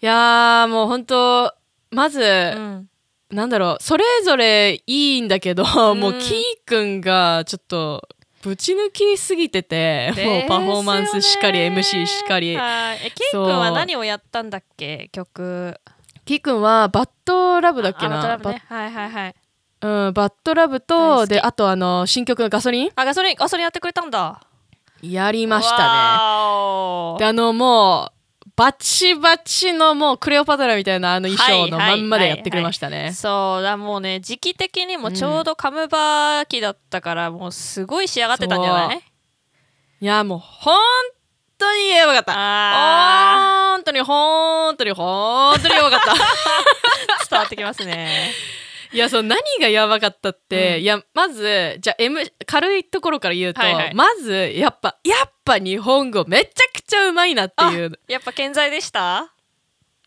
[0.00, 1.54] いやーもう本当
[1.90, 2.88] まず、うん。
[3.30, 5.98] なんだろうそれぞれいいんだけど、ん。
[5.98, 8.08] もうキーくんがちょっと
[8.42, 12.56] ぶち抜きすぎてて、もうパフォーマンスしっかり MC しっかり。
[12.56, 12.98] はい。
[13.06, 15.08] えキー君は何をやったんだっけ？
[15.12, 15.80] 曲。
[16.24, 18.36] キーくんはバッドラブだっけな？
[18.38, 18.62] ブね。
[18.68, 19.34] はいはいはい。
[19.80, 22.90] バ,、うん、バッドラブ大とであとあの新曲のガソリン？
[22.96, 24.40] あガソリンガソリンやってくれたんだ
[25.02, 25.82] やりましたね。
[25.82, 28.12] あのもう
[28.54, 39.02] バチバチのもうクレオパトラみたいなあの衣装のまんまでやってくれましたね、そうだもうね時期的にもちょうどカムバ期だったから、もうすごい仕上がってたんじゃない？
[40.00, 40.76] いやもう本
[41.58, 42.32] 当にやばかった。
[42.36, 46.10] あ本当に本当に本当にやばかった。
[46.12, 46.14] ー
[47.30, 48.32] 伝わってきますね
[48.92, 50.82] いやそう何がやばかったって、うん。
[50.82, 53.94] いやまずじゃあ、M、軽いところから言うと、はいはい。
[53.94, 57.98] まずやっぱやっぱ日本語めちゃくちゃうまいなっていう。
[58.08, 59.32] やっぱ健在でした？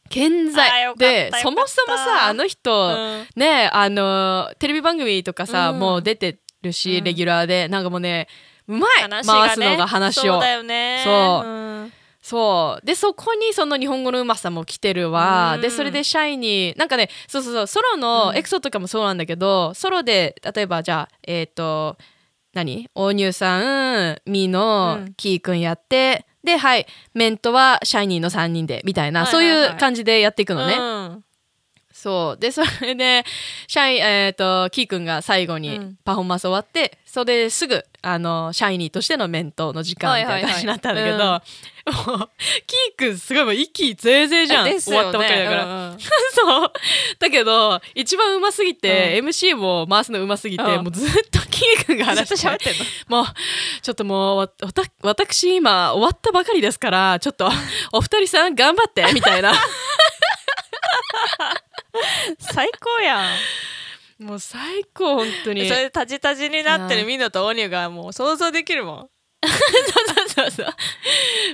[0.09, 0.95] 健在。
[0.97, 3.27] でそもそもさあの人、うん。
[3.35, 5.79] ねあのテレビ番組とかさ、うん。
[5.79, 7.03] もう出てるし、うん。
[7.03, 8.27] レギュラーでなんかもうね
[8.67, 10.33] うまい、ね回すのが話を。
[10.33, 11.91] そうだよね
[12.25, 12.85] そう。
[12.85, 15.61] でそこにその日本語のうまさも来てるわ、うん。
[15.61, 18.35] でそれでシャイニーなんかねそうそうそうソロのうん。
[18.35, 21.97] エクソとかもそうなんだけど、ソロで例えばじゃあえっ、と
[22.55, 22.89] 何？
[22.95, 23.59] 大乳さ
[24.13, 25.13] んミーのうん。
[25.13, 29.61] キーくんやって、ではいメントはシャイニーの3人でみたいな、はいはいはい。
[29.61, 31.24] そういう感じでやっていくのね、うん
[31.95, 32.39] そう。
[32.39, 33.23] でそれで
[33.67, 35.97] シャイ、えー、とキーくんが最後にうん。
[36.03, 41.41] パフォーマンス終わって、それですぐあのシャイニーとしてのメントの時間みたいな感じになったんだけど、は
[42.17, 42.29] もう
[42.67, 44.79] キーくんすごいもう息ぜいぜいじゃん、ね。
[44.79, 45.97] 終わったばっかりだから、うんうん
[46.35, 46.73] そう。
[47.17, 50.83] だけど一番うますぎて、MC も回すのうますぎて、うん。
[50.83, 52.73] もうずっとキーくんが話して喋ってん
[53.09, 53.23] の？
[53.23, 53.25] もう
[53.81, 57.49] ちょっともうわわた私今終わったばかりですからちょっと
[57.93, 59.53] お二人さん頑張ってみたいな
[62.39, 63.21] 最高や
[64.19, 64.23] ん。
[64.23, 65.67] もう最高本当に。
[65.67, 69.09] それでタジタジになってるミノとオニュがもう想像できるもん。
[69.45, 70.65] そうそうそう。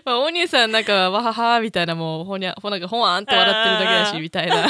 [0.05, 4.67] まあ、お兄さんなんかわははみたいなもうほにゃほなんかほわんって笑ってるだけだしみたいな。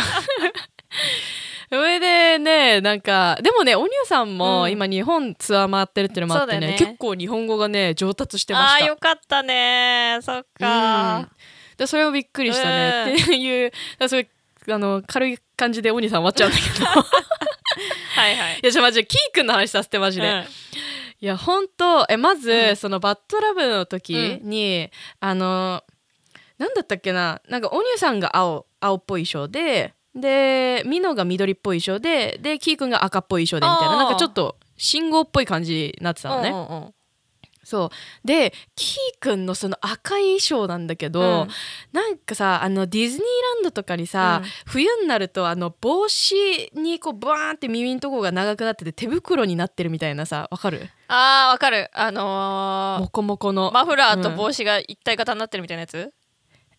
[1.70, 4.72] それでねなんかでもねお兄さんもうん。
[4.72, 6.78] 今日本ツアー回ってるっていうのもあってね,、そうだよね。
[6.80, 8.86] 結構日本語がね上達してまあした。
[8.86, 10.20] ーよかったね。
[10.22, 10.44] そっうん。
[10.60, 11.30] か
[11.78, 14.30] でそれもびっくりしたね、っていうだからそれ
[14.70, 16.86] あの軽い感じでお兄さん終わっちゃうんだけど。
[16.86, 18.60] はいはい。
[18.62, 20.28] いやじゃあマジでキーくんの話させてマジで。
[20.28, 20.42] うん。
[20.42, 20.46] い
[21.26, 22.76] や本当えまず、うん。
[22.76, 25.84] そのバッドラブの時に、あの
[26.58, 36.94] なんだったっけななんかお兄さんが青青っぽい衣装ででミノが緑っぽい衣装ででキーくんが赤っぽい衣装でみたいななんかちょっと信号っぽい感じになってたのね、うんうんうん
[37.72, 38.28] そう。
[38.28, 41.48] でキーくんのその赤い衣装なんだけど、うん。
[41.94, 43.22] なんかさあのディズニー
[43.56, 44.50] ランドとかにさ、うん。
[44.66, 46.36] 冬になるとあの帽子
[46.76, 50.90] にこうバーンって耳のとこが長くなってて手袋になってるみたいなさわかる？
[51.08, 51.90] あーわかる。
[51.94, 53.72] あのモコモコの。
[53.72, 56.14] ーマフラーと帽子が一体型になってるみたいなやつ？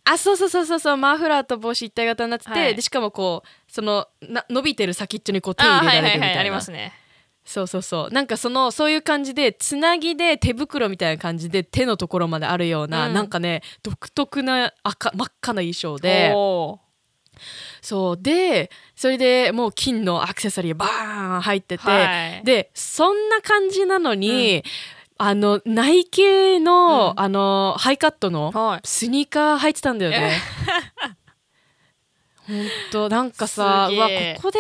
[0.05, 2.75] あそうそうそうそうそうマフラーと帽子一体型になってて、はい。
[2.75, 6.93] でしかもこうそのな伸びてる先っちょにこう手あ入れらはいはいはいれるみたいなありますね
[7.45, 8.15] そうそうそう。
[8.15, 13.15] なんかそのそういう感じでつなぎで手袋みたいな感じで手のところまであるような、うん。
[13.15, 16.33] なんかね独特な赤真っ赤な衣装で。
[17.81, 18.23] そう。
[18.23, 22.45] でそれでもう金のアクセサリーバーン入ってて、はい。
[22.45, 24.63] でそんな感じなのに、
[25.19, 27.21] あのナイキの、うん。
[27.21, 28.81] あのハイカットのはい。
[28.85, 30.39] スニーカー履いてたんだよね。
[32.47, 34.59] ほんとなんかさうわここで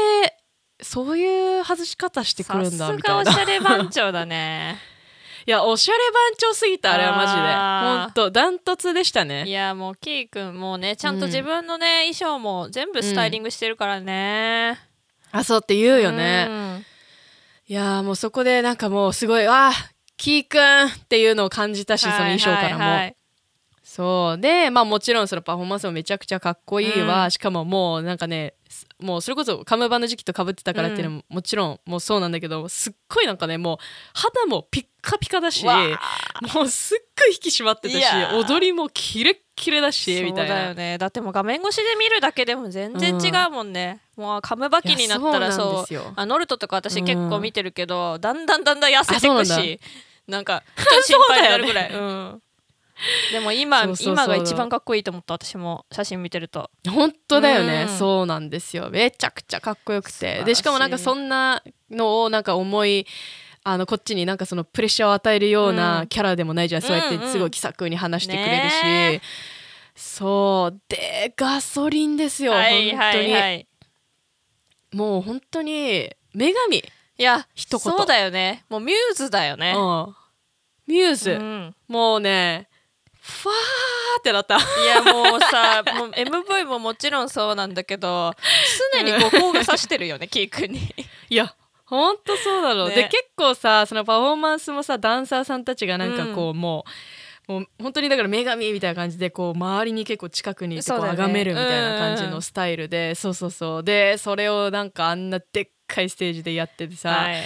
[0.82, 3.24] そういう外し方してくるんださみたいな。
[3.24, 4.78] すがおしゃれ番長だね。
[5.46, 8.20] いやおしゃれ番長すぎたあれはマジで。
[8.20, 9.50] ほんとダントツでしたいね。
[9.50, 14.78] やもうキーくんもうねちゃんと自分のね、衣装も全部スタイリングしてるからね、
[15.32, 16.46] あそうって言うよね。
[16.48, 16.86] うん。
[17.68, 19.72] いやーもうそこでなんかもうすごいあー
[20.16, 22.84] キーくんっていうのを感じたしその衣装からも。
[22.84, 23.16] はいはいはい
[23.82, 24.40] そう。
[24.40, 27.30] でまあもちろんそのパフォーマンスもめちゃくちゃかっこいいわ、うん。
[27.30, 28.61] しかももうなんかねす
[29.02, 33.78] もうそれこそカムバの時期とかぶってたからっていうのも、もちろんもうそうなんだけどすっごいなんかねもう
[34.14, 35.76] 肌もピッカピカだしわ
[36.54, 40.98] もうすっごい引き締まってたし踊りもキレッキレだしみたいなそうだよね。
[40.98, 49.80] だってもう画面越しで見るだけでも全然違うもんね、もうカムバキになったらそうあノルトとか私結構見てるけど、だんだんだんだん痩せてくし
[50.26, 52.42] なんかちょっと心配になるぐらい、 うん、
[53.32, 56.70] でも今今が一番かっこいいと思った私も写真見てると。
[56.88, 57.98] 本当だよね、うん。
[57.98, 58.90] そうなんですよ。
[58.90, 60.42] めちゃくちゃかっこよくて。
[60.44, 63.06] でしかもなんかそんなのをなんか思い
[63.64, 66.06] あのこっちになんかそのプレッシャーを与えるよううなん。
[66.08, 69.22] キャラでもないじゃん、そうやってすごい気さくに話してくれるし、ね
[69.94, 70.80] そう。
[70.88, 73.66] でガソリンですよ、はいは本当に、いはい。
[74.92, 76.84] もう本当に女神、い
[77.18, 77.80] や一言。
[77.80, 78.64] そうだよね。
[78.68, 80.14] もうミューズだよね、うん、
[80.86, 81.74] ミューズ、うん。
[81.88, 82.68] もうね
[83.22, 84.56] ファーってなった。
[84.56, 88.34] いやもうさ もう MV ももちろんそうなんだけど
[88.94, 90.94] 常に五光が差してるよねキー君に。
[91.30, 91.54] いや
[91.84, 92.96] ほんとそうだろう、ね。
[92.96, 96.84] で結構さそのパフォーマンスもさダンサーさんたちがなんかこう、も
[97.48, 102.32] うもう本当にだから女神みたいな感じでこう周りに結構近くにいてこう崇めるみたいな感じうんうん。
[102.32, 103.84] うんのスタイルで、そうそうそう。
[103.84, 107.42] でそれをなんかあんなでっかいステージでやっててさ、はい。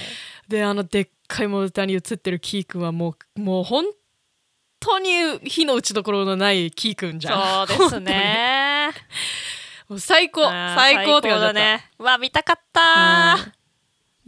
[0.48, 3.84] であのでっかいモニターに映ってるキーくんはもうもう本
[4.86, 7.66] 当に火の打ちどころのないキーくんじゃん。
[7.68, 8.90] そうですね。
[9.88, 10.42] もう最高。
[10.42, 11.90] 最高って感じだね。
[11.98, 13.34] うわ見たかった。
[13.34, 13.52] うん。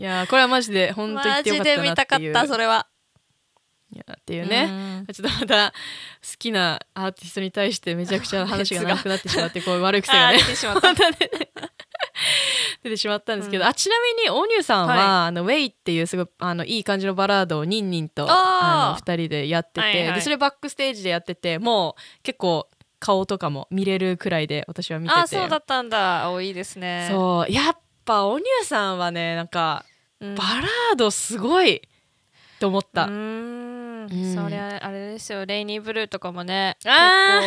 [0.02, 2.32] いやーこれはマジで本当言マってよかったジで見なったていう。
[2.32, 2.86] かったそれは。
[3.90, 4.68] いやっていうね、
[5.08, 5.14] うん。
[5.14, 5.74] ちょっとまた好
[6.38, 10.38] きなアーティストに対してめちゃくちゃ話が長くなってしまってこう悪い癖がね。
[10.42, 10.92] 出てしまった
[12.82, 13.70] 出てしまったんですけど、うん。
[13.70, 20.14] あちなみにオニューさんは、はあのウェイっていうすごいあのいい感じのバラードをニンニンとあの二人でやってて、はいはい。
[20.14, 22.68] でそれバックステージでやっててもう結構
[23.00, 25.20] 顔とかも見れるくらいで私は見てて。
[25.20, 26.30] あそうだったんだ。
[26.30, 27.08] おいいですね。
[27.10, 27.52] そう。
[27.52, 29.84] やっぱオニューさんはねなんか
[30.20, 30.34] うん。
[30.34, 31.80] バラードすごいっ
[32.58, 34.34] て思った、うーんうん。
[34.34, 35.46] そりゃあれですよ。
[35.46, 36.94] レイニーブルーとかもね結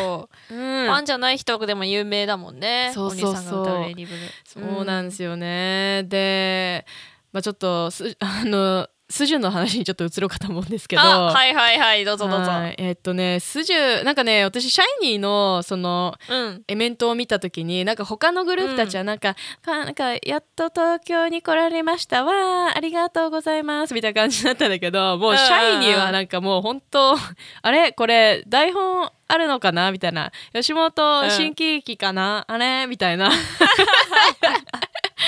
[0.02, 0.58] 構うん。
[0.58, 3.32] ファンじゃない人でも有名だもんねそうそうそう。
[3.32, 4.30] お兄さんが歌うレイニーブルー。
[4.46, 6.86] そうなんですよね、で、
[7.32, 11.02] まあ、ちょっとす あのスジュの話にちょっと移ろうかと思うんですけど。
[11.02, 12.50] あはいはいはいどうぞどうぞ。
[12.52, 16.64] はいえっとねスジュなんかね私シャイニーのそのうん。
[16.68, 22.24] エメントを見た時になんか他のグループたちはなんか,、かなんかやっと東京に来られました。
[22.24, 23.94] わーありがとうございます。
[23.94, 27.16] みたいな感じだったんだけどもうシャイニーはなんかもう本当
[27.62, 27.92] あれ？
[27.92, 29.92] これ台本あるのかな？
[29.92, 30.32] みたいな。
[30.54, 32.86] 吉本新喜劇かな、あれ？
[32.88, 33.30] みたいな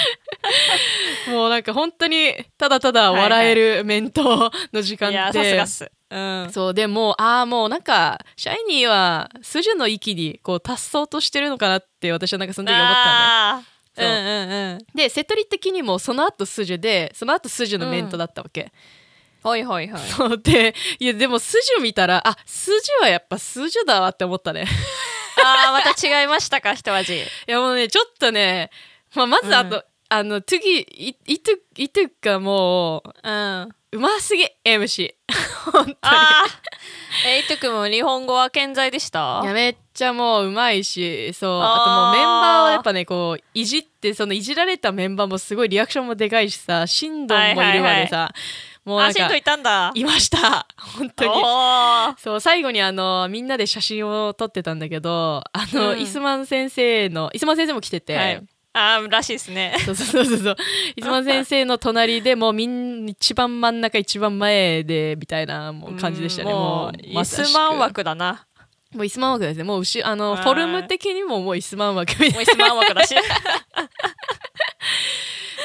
[1.27, 5.91] もうなんか本当にただただ笑えるメントの時間いやで、さすがっす。
[6.10, 6.51] うん。
[6.51, 6.73] そう。
[6.73, 14.03] でもうああもうなんかシャイニーはスジュの域にこう達そうとしてるのかなって私はなんかその時思ったねう。
[14.03, 14.79] うんうんうん。
[14.95, 18.71] でセトリ的にもその後スジュでその後スジュのメントだったわけ、
[19.43, 20.01] はいはいはい。
[20.01, 20.38] そう。
[20.38, 24.65] でいやでもスジュ見たらあスジュはやっぱスジュだわって思ったね。
[25.43, 27.17] あーまた違いましたか一味。
[27.19, 28.69] いやもうねちょっとね、
[29.15, 33.32] まあ、まずあと、あの次いいといとかもうん。
[33.32, 35.13] あううますぎ MC
[35.71, 35.95] 本当に。
[37.28, 39.41] えいとくんも日本語は健在でした？
[39.43, 41.62] いやめっちゃもううまいしそう。
[41.62, 48.34] あともうメンバーをやっぱねこういじってそのいじられたメンバーもすごいリアクションもでかいしさシンドンもいるわでさ、
[48.84, 49.91] もうなんかあしんどいたんだ。
[49.93, 50.66] いました。
[50.97, 52.16] 本当に。
[52.18, 56.01] そう最後にあのみんなで写真を撮ってたんだけどあの、うん。
[56.01, 58.43] イスマン先生のイスマン先生も来てて、はい
[58.74, 59.76] あーらしいですね。
[59.86, 60.55] そうそうそうそう。
[60.95, 66.51] イスマン先生の隣でもうみん一番真ん中一番前でみたいなもう感じでしたね。
[66.51, 68.47] うんももううイスマン枠だな。
[68.95, 69.63] もうイスマン枠ですね。
[69.63, 73.13] もう後あのはいフォルム的にももうイスマン枠みたいもうイスマン枠だし。
[73.15, 73.21] な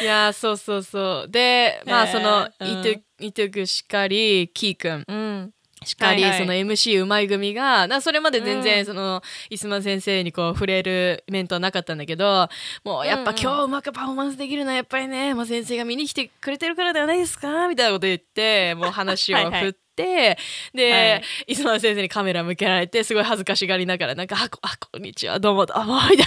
[0.01, 1.31] いやーそうそうそう。
[1.31, 2.69] でまあそのうん。
[2.69, 5.05] イトゥイトゥクしかりキーくん。
[5.09, 5.51] うん
[5.85, 8.63] しかり、その MC うまい組がなそれまで全うん。
[8.63, 12.49] 然その、イスマン先生にこう触れるメントはなかったんだけど
[12.85, 20.39] もうやっぱ、今日うまくパフォーマンスできるのはやっぱりねもう先生が見に来てくれてるからではないですかみたいなこと言ってもう話を 振って
[20.75, 21.23] で、はい。
[21.49, 26.27] イスマン先生にカメラ向けられてすごい恥ずかしがりながらなんか「あこあこんにちはどうもどうも」みたい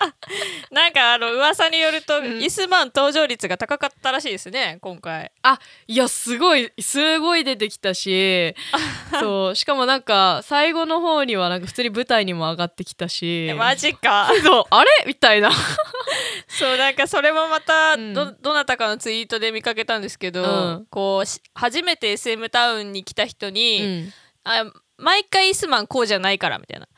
[0.00, 0.14] な
[0.70, 2.42] なんかあの噂によると、うん。
[2.42, 5.30] イスマン登場率が高かったらしいですね今回。
[5.42, 8.54] あいやすごいすごい出てきたし
[9.20, 13.52] そうしかもなんか最後の方にはなんか普通に舞台にも上がってきたし。
[13.56, 14.30] マジか。
[14.42, 14.90] そうあれ？
[15.06, 15.50] みたいな。
[16.48, 18.14] そうなんかそれもまたうん。
[18.14, 20.46] ど,、どなたかのツイートで見かけたんですけど、う
[20.82, 20.86] ん。
[20.90, 24.12] こうし初めて SM タウンに来た人うに、ん。
[24.44, 24.64] あ
[24.96, 26.88] 毎回イスマンこうじゃないからみたいな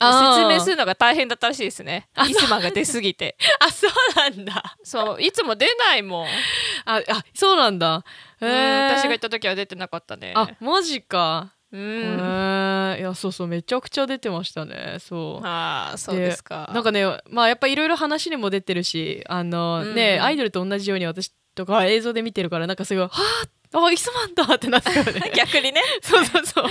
[0.00, 2.08] 説明するのが大変だったらしいですね。
[2.28, 3.36] イスマンが出すぎて。
[3.60, 4.76] あそうなんだ。
[4.82, 6.26] そういつも出ないもん、
[6.84, 8.04] ああそうなんだ。
[8.40, 10.32] へうんえ私が行った時は出てなかったね。
[10.36, 11.52] あマジか。
[11.72, 12.20] うへん
[12.96, 14.98] えいやそうそうめちゃくちゃ出てましたね。
[15.00, 15.46] そう。
[15.46, 16.70] あーそうですか。
[16.72, 23.46] なんかねまあやっぱいろいろ話にも出てるしあの、うんねアイドルと同じように私とか映像で見てるからなんかすごい「はあ
[23.84, 25.32] あイスマンだ!」ってなったよね。
[25.36, 25.82] 逆にね。
[26.02, 26.64] そうそうそう。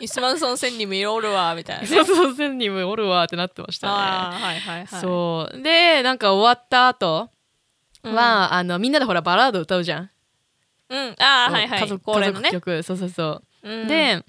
[0.00, 3.92] イスマンソン1000人もいるおるわみたいな、ね、そうそう1000人もおるわってなってましたね。
[3.92, 5.00] はいはいはい。
[5.00, 5.62] そう。
[5.62, 7.30] でなんか終わった後
[8.04, 8.14] うん。
[8.14, 10.10] は、あのみんなでほらバラード歌うじゃん。
[10.88, 11.16] うん。
[11.18, 11.80] ああはいはい。
[11.80, 12.26] 家族ね。
[12.26, 12.82] 家族曲。
[12.82, 13.88] そうそうそう、うん。
[13.88, 14.24] で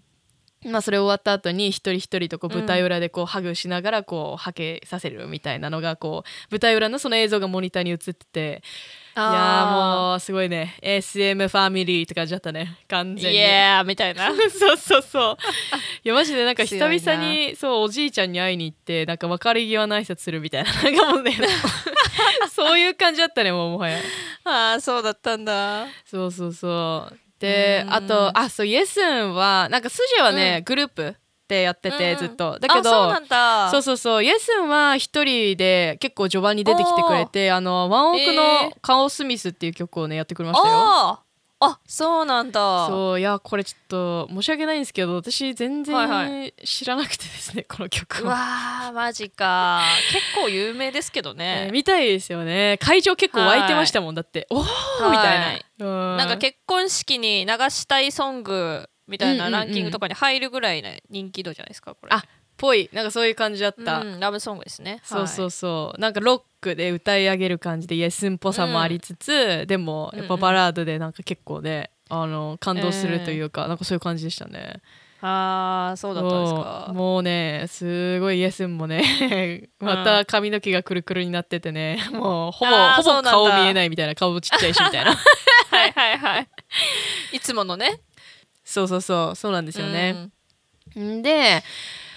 [0.65, 2.59] まあそれ終わった後に一人一人とこううん。
[2.59, 8.63] 舞台裏でこうハグしながらこうはけさせるみたいなのがこう舞台裏のその映像がモニターに映ってて
[9.15, 10.77] いやもうすごいね。
[10.81, 13.37] SM ファミリーって感じだったね完ー全に。
[13.37, 14.31] イエーみたいな。
[14.51, 15.37] そうそうそう。
[16.03, 20.71] いやマジでなんか久々にそうおじいちゃんに会いに行ってなんか別れ際の挨拶するみたいな。
[20.83, 21.37] なんかもうね
[22.51, 23.99] そういう感じだったねもうもはや。
[24.45, 25.87] ああそうだったんだ。
[26.05, 27.93] そうそうそうでうん。
[27.93, 30.63] あとあそうイエスンはなんかスジはね、うん。
[30.65, 31.15] グループ
[31.47, 32.19] でやってて、うん。
[32.19, 32.59] ずっと。
[32.59, 41.19] だけどあそうそうそうイエスンは一人で結構序盤に出てきてくれてあのワンオクえのー「カオスミス」っていう曲をねやってくれましたよ。
[41.61, 42.87] あそうなんだ。
[42.87, 48.31] そういやこれちょっと申し訳ないんですけど私全はいは然知らなくてですね、この曲うは。
[48.33, 49.81] わーマジか。
[50.11, 51.35] 結構有名ですけどえー
[51.65, 52.77] ね、見たいですよね。
[52.81, 53.67] 会場結構湧い。
[53.67, 54.47] てましたもんだって。
[54.49, 56.17] おおみたいな、うん。
[56.17, 59.67] なんか結婚式に流したいソングみたいなうんうんうん。
[59.67, 62.09] ランキングとかに入るぐらいの人気度じゃないですかこれ。
[62.13, 62.23] あ
[62.59, 64.99] ぽいなんかそういう感じだった、うん、ラブソングですね。
[65.03, 65.99] そうそうはいそう。
[66.01, 74.81] なんかロックで歌い上げる感じでイエスンっぽさもありつつ、でもやっぱバラードでなんか結構ねあの感動するというか、なんかそういう感じでしたね。
[75.21, 76.91] あーそうだったんですか。
[76.93, 85.11] もうねすごいイエスンもねまた髪の毛がくるくるになっててね もうほぼほぼ顔見えないみたいな顔ちっちゃいしみたいな。
[85.71, 86.47] はいはいはい。
[87.33, 87.99] いつものね。
[88.63, 90.29] そうそうそうそうなんですよね、
[90.95, 91.21] ん。
[91.21, 91.63] で、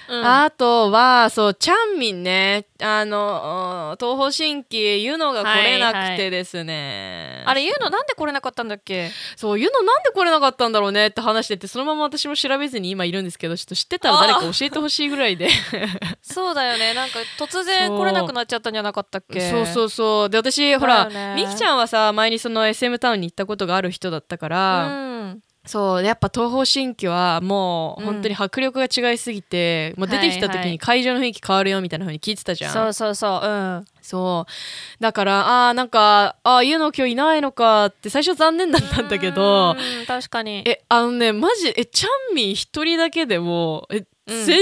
[0.08, 0.18] うん。
[0.18, 2.66] うんあとはそうチャンミンね。
[2.84, 9.10] あの東方神起ユノが来れなくてですね、あれ言うのなんで来れなかったんだっけ？
[9.36, 15.48] そうユノなんで来れなかったんだろうねって話しててそのまま私も調べずに今いるんですけどちょっと知ってたら誰か教えてほしいぐらいで。
[16.22, 16.94] そうだよね。
[16.94, 19.48] なんか突然来れなくなっちゃったんじゃなかったっけ？
[19.50, 20.30] そうそうそう。
[20.30, 21.34] で私ほらね。
[21.36, 28.06] みきちゃんはさ前にその SM タウンに行ったことがある人だったから、うんそうやっぱ東方神起はもううん。
[28.06, 33.84] 本当に迫力が違いすぎて、もう出てきた時に会場の雰囲気変わるよみたいな風に聞いてたじゃん、そうそうそううん。
[34.02, 35.02] そう。
[35.02, 40.64] だからあーなんかああいうの今日いないのかって最初残念だったんだけどうん確かに。
[40.66, 44.04] えあのねマジえチャンミン一人だけでもえ、うん。
[44.44, 44.58] 全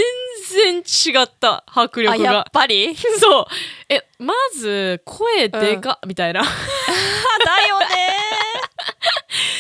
[0.51, 2.95] 然違った迫力あやっがぱり？
[3.19, 3.45] そう。
[3.89, 6.43] えまず声でかっ、みたいな。
[6.45, 7.87] だよね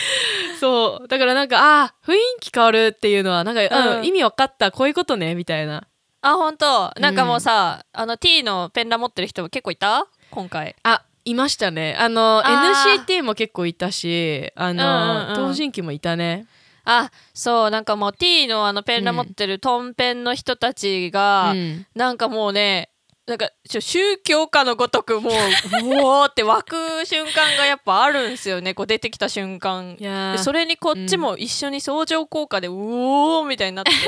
[0.61, 1.09] そう。
[1.09, 3.99] だからなんかあー雰囲気変わるっていうのはなんか、うん。
[3.99, 5.87] うん意味わかったこういうことねみたいな。
[6.23, 6.93] あ本当。
[7.01, 10.07] なんかもうさ、あの T のペンラ持ってる人も結構いた？
[10.31, 10.77] 今回。
[10.83, 11.97] あいましたね。
[11.99, 16.47] あの NCT も結構いたしあの、うんうんもいたね。
[16.85, 21.87] あそうなんかもう T のあのペンラ持ってるトンペンの人たちが、うん。
[21.95, 22.91] なんかもうね
[23.27, 25.33] なんか宗教家のごとくもう
[25.87, 28.75] うおーって湧く瞬間がやっぱあるんですよね。
[28.75, 29.97] こう出てきた瞬間。
[30.39, 33.91] それにこっちも一緒に相乗効果でうおーみたいになって。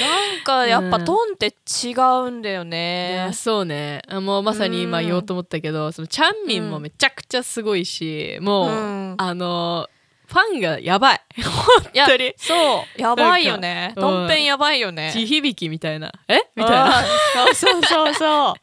[0.00, 1.92] なんかやっぱトンって違
[2.26, 4.02] うんだよいねや、そうね。
[4.08, 9.14] あもうまさに今言おうと思ったけどそのチャンミンもめちゃくちゃすごいしもう、うん。
[9.18, 9.88] あの
[10.28, 11.20] ファンがやばい。
[11.42, 12.34] 本当に。
[12.36, 13.00] そう。
[13.00, 13.86] やばいよね。
[13.88, 15.10] なんかドンペンやばいよね。
[15.12, 16.12] 地響きみたいな。
[16.28, 16.40] え？
[16.56, 17.02] みたいな。
[17.54, 18.54] そうそうそう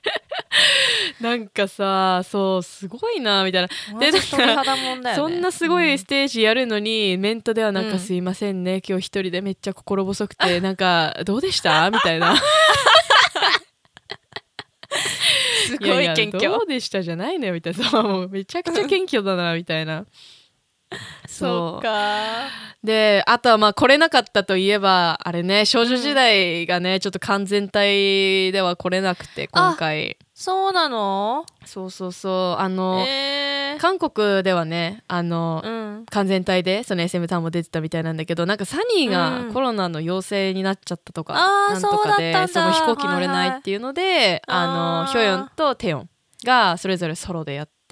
[1.23, 3.99] なんかさそうすごいなみたいな。
[3.99, 5.15] でで鳥肌もんだよね。
[5.15, 11.89] そんなすごいステージやるのに、メントではなんうんかすいませんね、今日一人でめっちゃ心細くて なんかどうでした？
[11.91, 12.35] みたいな。
[15.65, 16.49] すごいやいやい謙虚。
[16.49, 17.01] どうでした？
[17.01, 17.89] じゃないのよみたいな。
[17.89, 20.05] そうもうめちゃくちゃ謙虚だなみたいな
[21.27, 21.83] そう。
[21.83, 22.47] か。
[22.83, 30.17] であとはまあ来れなかったといえばあれね少女時代がね、ちょっと完全体では来れなくて今回。
[30.33, 31.45] そうなの？
[31.65, 32.61] そうそうそう。
[32.61, 33.75] あの、え。
[33.77, 36.05] ー、韓国ではねあの、うん。
[36.09, 39.09] 完全体でその SM タウンも出てたみたいなんだけどなんかサニーう
[39.45, 39.47] ん。
[39.47, 46.09] がコロナの陽性になっちゃったとか、あーなんとかでその飛行機乗れないっていうので、あのあーヒョヨンとテヨン
[46.43, 47.82] がそれぞれソロでやって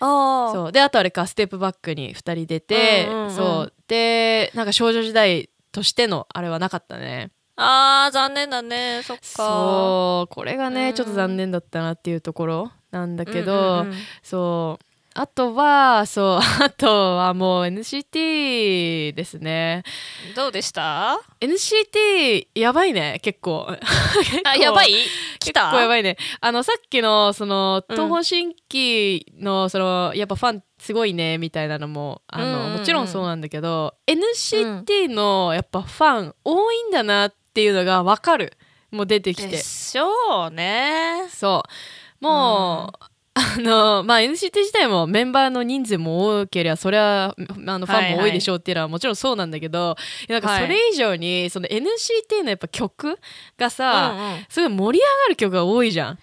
[0.00, 0.72] あそう。
[0.72, 3.72] であとあれかステップバックに2人出て、うんうんうんそう。
[3.88, 7.30] でなんか少女時代としてのあれはなかったね。
[7.56, 9.02] あー残念だね。
[9.04, 9.22] そっか。
[9.22, 10.34] そう。
[10.34, 10.94] これがね、うん。
[10.94, 13.94] ちょっと残念だったなっていうところなんだけど、うんうんうん。
[14.22, 16.86] そうあとはそう あと
[17.16, 19.82] はもう NCT ですね。
[20.36, 21.14] どうでした？
[21.14, 23.66] あ NCT やばいね結構。
[24.22, 24.92] 結構やばい？
[24.92, 25.70] 来結た？
[25.72, 26.16] 構やばいね。
[26.40, 27.96] あのさっきのそのうん。
[27.96, 32.78] 東方神起のそのやっぱファンすごいねみたいなのもあの、うんうんうん。
[32.78, 38.52] もちろんそうなんだけど NCT のやっぱファン多いんだなっていうのが分かる。
[38.92, 41.28] もう出てきでてしょうね。
[41.30, 41.62] そ
[42.20, 42.24] う。
[42.24, 43.04] もう、
[43.40, 49.96] あのまあ NCT 自体もメンバーの人数も多ければそれはあのファンも多いでしょうっていうのはもちろんそうなんだけど、
[50.28, 53.18] いやなんかそれ以上にその NCT のやっぱ曲
[53.56, 54.46] がさ、うんうん。
[54.48, 56.18] すごい盛り上がる曲が多いじゃん。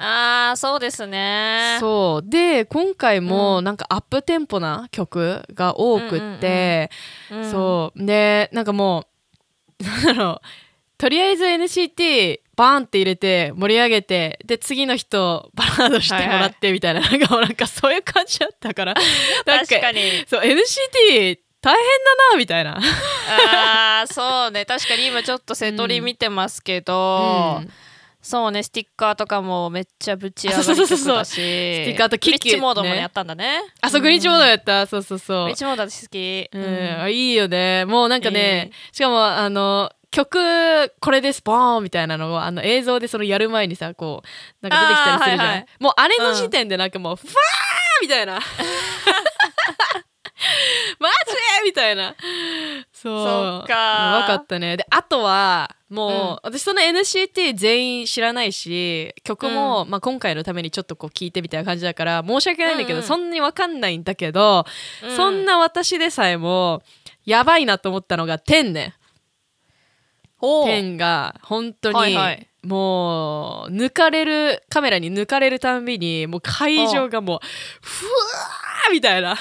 [0.00, 1.76] あーそうですね。
[1.80, 2.30] そう。
[2.30, 3.64] で今回もうん。
[3.64, 6.90] なんかアップテンポな曲が多くって、
[7.30, 8.06] うんそう。
[8.06, 9.06] でなんかも
[9.80, 10.40] う なんだろう。
[10.98, 18.94] とりあえず NCT バーンって入れて盛り上げてで次の人バラードしてもらってみたいな、なんかなんかそういう感じだったから。
[19.46, 20.00] 確かに。
[20.26, 21.78] そう NCT 大変だ
[22.32, 22.80] なみたいな。
[23.52, 24.64] あーそうね。
[24.64, 27.70] 確かに今ちょっと瀬戸り見てますけど、うん。
[28.20, 31.06] そうねスティッカーとかもめっちゃぶち上がりあそうそうそうそう。
[31.06, 31.42] 曲だしステ
[31.84, 33.62] ティッカーとキッキグリッチモードもねやったんだね。
[33.80, 35.42] あそうグリーチモードやった、そうそうそう。
[35.44, 37.84] グリッチモード私好き、うんあいいよね。
[37.84, 40.38] もうなんかね、いしかもあの曲
[41.00, 47.32] これですボーンみたいなのをあの映像でそのやる前にさこうなんか出てきたりするじゃん、はいはいもうあれの時点でなんかもう、ファー
[48.02, 48.34] みたいな。
[48.34, 48.40] マ
[51.10, 51.16] ジ？
[51.64, 52.14] みたいな。
[52.92, 53.26] そう。
[53.26, 53.74] そっか。
[53.74, 54.76] やばかったね。
[54.76, 63.06] であとはもう、私その NCT 全員知らないし曲も、まあ、今回のためにちょっとこう聞いてみたいな感じだから申し訳ないんだけど、うんうん。
[63.06, 64.64] そんなに分かんないんだけど、
[65.04, 65.16] うん。
[65.16, 66.82] そんな私でさえも
[67.24, 68.94] やばいなと思ったのが天ね
[70.40, 70.66] おう。
[70.66, 72.48] 天が本当に、はいはい。
[72.64, 77.40] もう抜かれるカメラに抜かれるたんびにもう会場がもう
[77.80, 79.36] ふわーみたいな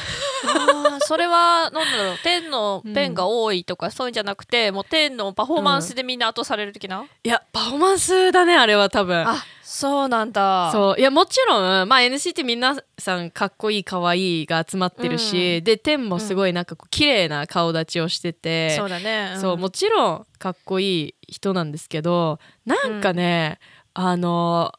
[1.01, 9.27] それはなんだろう 天のペンが多いとか、そういうんじゃなくてもう天のパフォーマンスでみんな後される的な、いやパフォーマンスだねあれは多分。
[9.27, 10.71] あそうなんだ。
[10.71, 10.99] そう。
[10.99, 19.39] いやもちろん、まあ、NCT 皆さんかっこいいかわいいが集まってるし、で天もすごいなんかこう綺麗な顔立ちをしてて、そうだね、ん。
[19.39, 23.59] そうもちろんかっこいい人なんですけどなんかね、
[23.93, 24.71] あの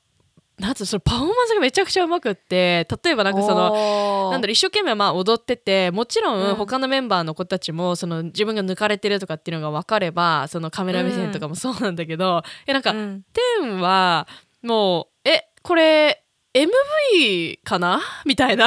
[0.58, 6.50] なんつそのパフォーマンスがめちゃくちゃうまくって例えばなんかそののなんだろう一生懸命まあ踊っててもちろうん。
[6.52, 13.22] ん他のメンバーの子たちもその自分が抜かれてるとかっていうのが分かればそのカメラ目線とかもそうなんだけど、えなんか、うん。
[13.60, 14.26] 天は
[14.62, 18.00] もうえこれ MV かな？
[18.24, 18.66] みたいな。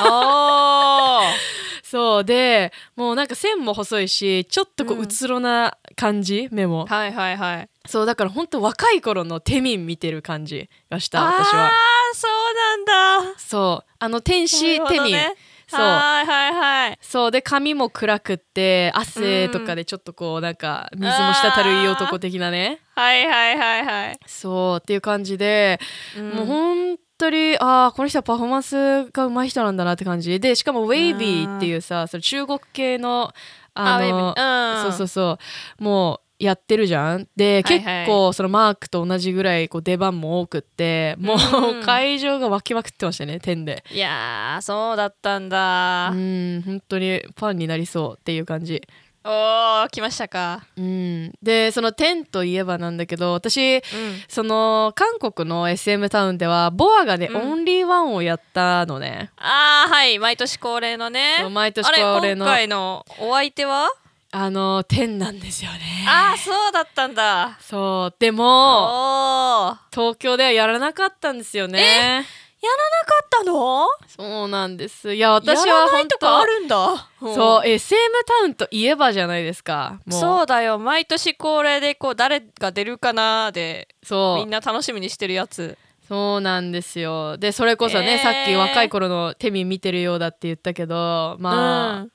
[0.00, 1.32] あ
[1.90, 6.86] そうでもうなんか線も細いしちょっとこううつろな感じ、目も。
[6.86, 7.68] ーはいはいはい。
[7.84, 11.68] そうだから本当若い頃のテミン見てる感じがした私あは。
[11.68, 13.38] ーそうなんだ。
[13.38, 15.34] そうあの天使テミン、ね、
[15.66, 15.80] そう。
[15.80, 16.98] はいはいはい。
[17.02, 22.78] そうで髪も暗くって汗とかでちょっとこうなんか水も滴るいい男的なね。
[22.94, 25.80] はいはいはいはい、そうっていう感じで、
[26.16, 26.30] うん。
[26.30, 30.38] もう本当にああこの人はパフォーマンスが上手い人なんだなって感じ。
[30.40, 33.32] でしかもウェイビーっていうさその中国系の
[33.74, 34.82] あのーうん。
[34.82, 35.38] そうそうそ
[35.78, 35.82] う。
[35.82, 37.28] もうやってるじゃん。
[37.36, 38.04] で、はいはい。
[38.06, 41.36] 結構そのマークと同じぐらいこう出番も多くってもう
[41.76, 43.84] うん会場が沸きまくってましたね天で。
[43.92, 46.10] いやーそうだったんだ。
[46.10, 48.82] うん本当にファンになりそうっていう感じ
[49.22, 50.64] おー来ましたか。
[50.76, 53.82] うん、でその10といえばなんだけど私うん。
[54.28, 57.36] その韓国の SM タウンではボアがね、うん。
[57.52, 59.30] オンリーワンをやったのね。
[59.36, 60.18] あーはい。
[60.18, 61.46] 毎年恒例のね。
[61.50, 62.46] 毎年恒例の。
[62.46, 63.90] 今回のお相手は？
[64.32, 66.06] あの10なんですよね。
[66.08, 67.58] ああそうだったんだ。
[67.60, 68.16] そう。
[68.18, 72.24] でも東京ではやらなかったんですよね
[72.68, 73.86] なかったの？
[74.06, 75.14] そうなんです。
[75.14, 77.08] いや私は本当とかあるんだ。
[77.20, 80.00] そう SM タウンといえばじゃないですか。
[80.10, 80.78] そうだよ。
[80.78, 84.36] 毎年恒例でこう誰が出るかなでそう。
[84.36, 85.78] みんな楽しみにしてるやつ。
[86.08, 87.36] そうなんですよ。
[87.38, 88.18] でそれこそね、えー。
[88.18, 92.12] さっき若い頃のテミ見てるようだって言ったけどまあ、うん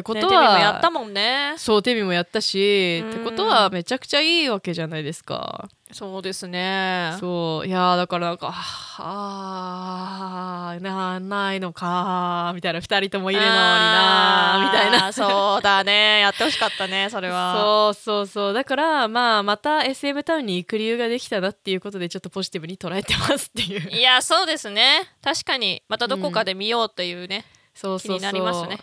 [0.00, 1.54] ってこねテレビとは、もやったもんね。
[1.56, 5.68] そうテミもやったし、うんってことはめちゃくちゃいいわけじゃないですか。
[5.90, 7.14] そうですね。
[7.18, 7.66] そう。
[7.66, 8.52] いやーだからなんか
[8.98, 15.12] あーなないのかーみたいな2人ともいるのになーみたいな。
[15.14, 16.20] そうだね。
[16.20, 17.54] やってほしかったねそれは。
[17.54, 18.52] そうそうそう。
[18.52, 23.90] だからまあまた SM タウンに行く理由ができたなっていうことでちょっとポジティブに捉えてますっていう。
[23.90, 25.08] いやそうですね。
[25.24, 27.46] 確かにまたどこかで見ようっていうね、
[27.78, 28.18] そうそうそう。
[28.18, 28.78] 気になりますね。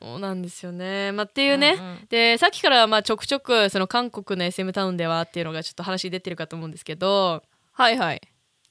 [0.00, 1.12] そうなんですよね。
[1.12, 2.06] まあっていうね、うんうん。
[2.08, 7.42] でさっきからまあちょくちょくその韓国の SM タウンではっていうのがちょっと話出てるかと思うんですけど。
[7.72, 8.22] はいはい。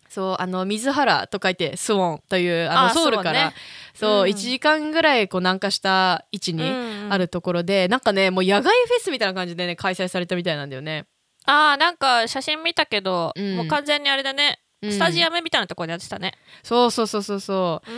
[0.09, 3.53] そうあの水原と書いてスウォンというあのあソウルから。
[3.93, 4.31] そう,、そうね。
[4.31, 4.35] うん。
[4.35, 6.63] 1時間ぐらいこう南下した位置に
[7.09, 11.05] あるところで、なんかねもう野外フェスみたいな感じでね開催されたみたいなんだよね。
[11.45, 13.57] あーなんか写真見たけど、うん。
[13.57, 16.33] もう完全にあれだね、うんスタジアムみたいなところでやってたね。
[16.63, 17.91] そうそうそうそうそう。
[17.91, 17.95] う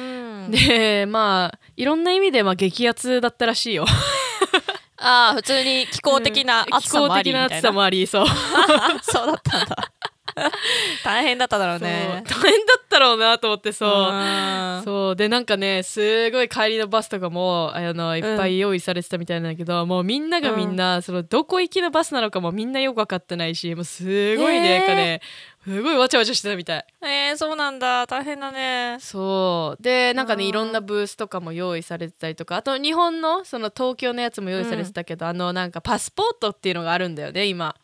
[0.48, 0.52] ん。
[0.52, 3.86] でまあいろんな意味でまあ激アツだったらしいよ。
[4.98, 8.26] ああ普通に気候的な暑さもあり気候的な暑さもありそう。
[9.04, 9.92] そうだったんだ。
[11.04, 12.24] 大変だっただろうね。
[12.26, 13.90] 大変だったろうなと思ってそう。
[13.90, 14.82] うん。
[14.84, 15.16] そう。
[15.16, 24.86] でなんかねすごい帰りのバスとかもあのいっぱい用意されてたみたいなんだけど、もうみんながみんな、そのどこ行きのバスなのかもみんなよく分かってないしもうすごいねへー。
[24.86, 25.22] かね
[25.66, 26.86] すごいわちゃわちゃしてたみたい。
[27.02, 28.06] えー、そうなんだ。
[28.06, 28.98] 大変だね。
[29.00, 29.82] そう。
[29.82, 32.58] でなんかねいろんなブースとかも用意されてたりとか。
[32.58, 37.76] あと日本のその東京のやつも用意されてたけど、あのなんかパスポートっていうのがあるんだよね今。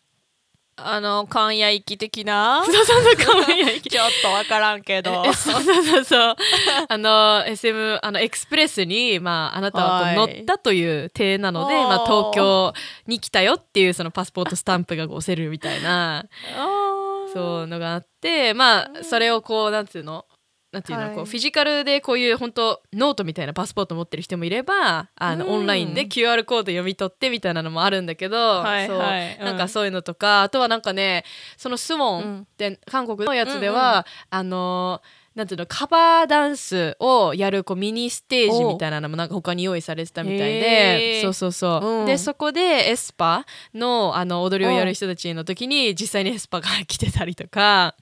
[0.81, 2.63] あの関谷行き的な？
[2.65, 5.23] そうそうそうかわいいちょっとわからんけど。
[5.25, 6.35] えそうそうそうそう。
[6.87, 10.41] あの SM あの Express に、まあ、あなたはこう乗はい。
[10.41, 12.73] ったという体なので、まあ、東京
[13.07, 16.25] に来たよっていうそのパスポートスタンプが押せるみたいな。
[16.57, 20.25] あーそうのがあってまあそれをこうなんていうの？
[20.71, 21.15] なんていうの、はい。
[21.15, 25.51] こうフィジカルでこういう本当ノートみたいなパスポート持ってる人もいればあの、うん。
[25.53, 29.35] オンラインで QR コード読み取ってみたいなのもあるんだけど、はいそうはい。
[29.39, 29.45] うん。
[29.45, 31.23] なんかそういうのとかあとはなんかね
[31.57, 35.01] そのスウォンって韓国のやつでは、あの
[35.39, 41.21] なんていうのカバーダンスをやるこうミニステージみたいなのもなんか他に用意されてたみたいで。
[41.21, 42.05] そうそうそう、うん。
[42.05, 47.95] でそこで aespa のあの踊りをやる人たちの時に実際に aespa が来てたりとか。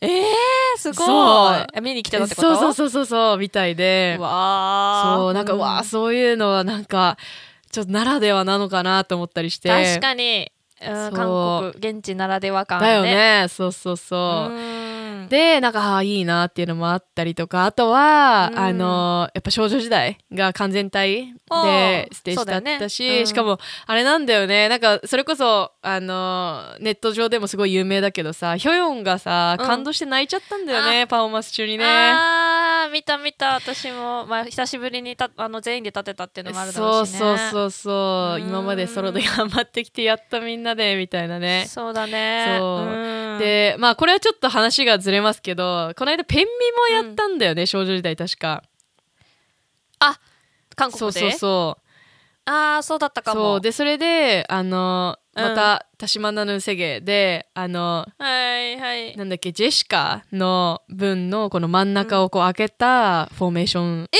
[0.00, 1.04] えー、すご
[1.76, 1.80] い。
[1.82, 2.56] 見に来てたってこと？
[2.56, 4.14] そうそうそうそうそうみたいで。
[4.18, 5.16] うわー。
[5.16, 7.18] そうなんか、うわあそういうのはなんか
[7.72, 9.68] ちょっとならではなのかなと思ったりして。
[9.68, 13.48] 確かに、うん、韓国現地ならでは感あだよるねね。
[13.48, 14.56] そうそうそう、う
[14.86, 14.89] ん
[15.30, 18.58] でなんかあーいいなっていうのもあったりとかあとは、うん。
[18.58, 23.20] あのやっぱ少女時代が完全体あでーステージだったし、ね。
[23.20, 23.26] うん。
[23.28, 24.68] しかもあれなんだよね。
[24.68, 29.66] なんかそれこそあのネット上でもすごい有名だけどさヒョヨンがさうん。
[29.66, 31.84] 感動して泣いちゃったんだよね、パフォーマンス中にね。
[32.90, 33.54] 見た見た。
[33.54, 37.18] 私も、まあ、久しぶりにたあの全員で立てたっていうのもあるだろそううしね。
[37.18, 38.44] そうそうそうう。
[38.44, 38.48] ん。
[38.48, 41.66] 今までソロで頑張ってきてやっとみんなでみたいなね。
[41.68, 42.56] そうだね。
[42.58, 42.86] そう。
[42.86, 43.38] うん。
[43.38, 46.44] でまあこれはちょっと話がずれますけどこの間ペンミ
[47.02, 48.62] もやったんだよね、少女時代確か。
[50.76, 50.98] 韓国で？
[50.98, 52.50] そうそうそう。
[52.50, 53.40] ああそうだったかも。
[53.40, 53.60] そう。
[53.60, 59.16] でそれであのうんまた「たしまなぬせげ」であのはいはい。
[59.16, 64.16] なんだっけジェシカの分のこの真ん中をこう開けたフォーメーション、え？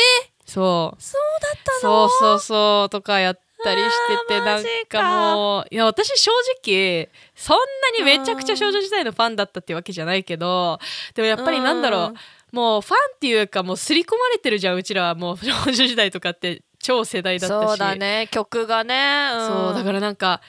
[0.47, 1.03] そう。
[1.03, 3.89] そうだったそうそうそうとかやったりし
[4.29, 6.31] ててなんかかもういや私正
[6.63, 10.79] 直そんなにめちゃくちゃ少女時代のファンだったっていうわけじゃないけど
[11.15, 12.15] でもやっぱりなんだろう、うん
[12.53, 15.15] もうファンっていうかもう刷り込まれてるじゃんうちらは。
[15.15, 17.69] もう 少女時代とかって超世代だったし。
[17.69, 20.41] そうだね曲がね、うん、そうだからなんか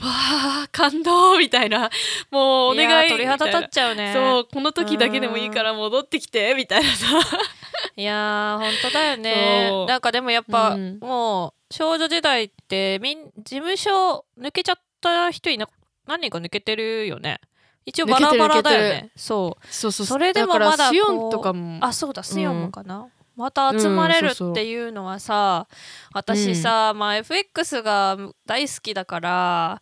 [0.00, 1.90] わあ感動みたいな。
[2.30, 4.12] もうお願い鳥肌立っちゃうね。
[4.14, 7.06] そうこの時だけでもいいから戻ってきてみたいなさ。
[7.96, 9.86] いやー本当だよね。
[9.86, 10.98] なんかでもやっぱ、うん。
[11.00, 15.68] もう少女時代ってみん事務所抜けちゃった人いな
[16.06, 17.40] 何人か抜けてるよね。
[17.84, 19.10] 一応バラバラだよね。
[19.16, 19.66] そう。
[19.66, 21.78] そうそうそれでもまだこうスヨンとかも。
[21.84, 23.08] あそうだスヨンもかな、
[23.38, 25.68] また集まれるっていうのはさ、
[26.12, 29.80] 私さ、まあ FX が大好きだから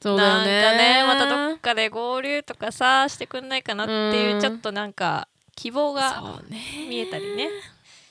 [0.00, 0.62] そうだよね。
[0.62, 4.40] なんかねまたどっかで合流とかさしてくんないかなっていう、うん。
[4.40, 6.42] ちょっとなんか希望が
[6.88, 7.48] 見えたりね。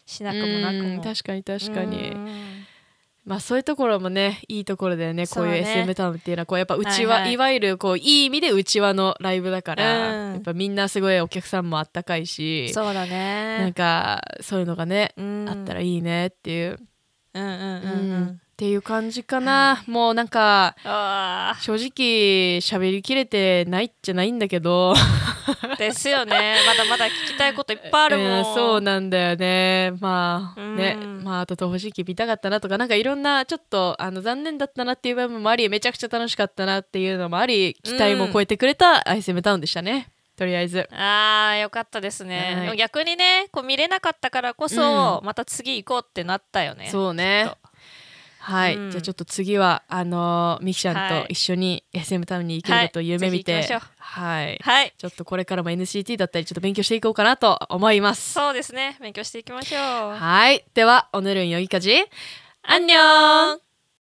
[0.06, 2.65] しなくもなくうんも確かに確かに、うん
[3.26, 5.26] まあそういうところもねいいところだよね。
[5.26, 7.34] こういう SM タウンっていうのはこうやっぱ内輪、はいはい。
[7.34, 10.34] いわゆるこういい意味で内輪のライブだから、うん。
[10.34, 15.50] やっぱみんなすごいお客さんもあったかいしそうだなんねかそういうのがね、うん。
[15.50, 16.78] あったらいいねっていう、
[17.34, 24.94] うんうんうんううんんっていう感じかな、もうなんかあ正直喋りきれてないじゃないんだけど。
[24.94, 26.56] ー ですよね。
[26.66, 29.92] まだまだ聞きたいこといっぱいあるもん、うんそうなんだよね。
[30.00, 31.24] まあね、うん。
[31.26, 40.08] まああと東方神起見たかったなとかなんかいろんなちょっとあの残念だったなっていう部分もありめちゃくちゃ楽しかったなっていうのもあり期待も超えてくれた ISM タウンでしたね。
[40.38, 40.88] とりあえず。
[40.92, 42.78] あーよかったですね、はい。
[42.78, 46.88] 逆にねこう見れなかったからこそ、また次行こうってなったよね。
[46.90, 47.52] そうね
[48.46, 48.92] はい、うん。
[48.92, 51.24] じゃあちょっと次はあのーミキちゃんはい。
[51.24, 53.54] と一緒に SM タウンに行けると夢見て。
[53.54, 53.82] はい。
[53.98, 54.60] はい。
[54.62, 54.94] はい。
[54.96, 58.34] ちょっとこれからも NCT だったりちょっと勉強していこうかなと思います。
[58.34, 58.98] そうですね。
[59.02, 59.82] 勉強していきましょう。
[60.16, 60.64] はい。
[60.76, 61.96] ではオネルンよいかじ。
[62.62, 63.65] アンニョン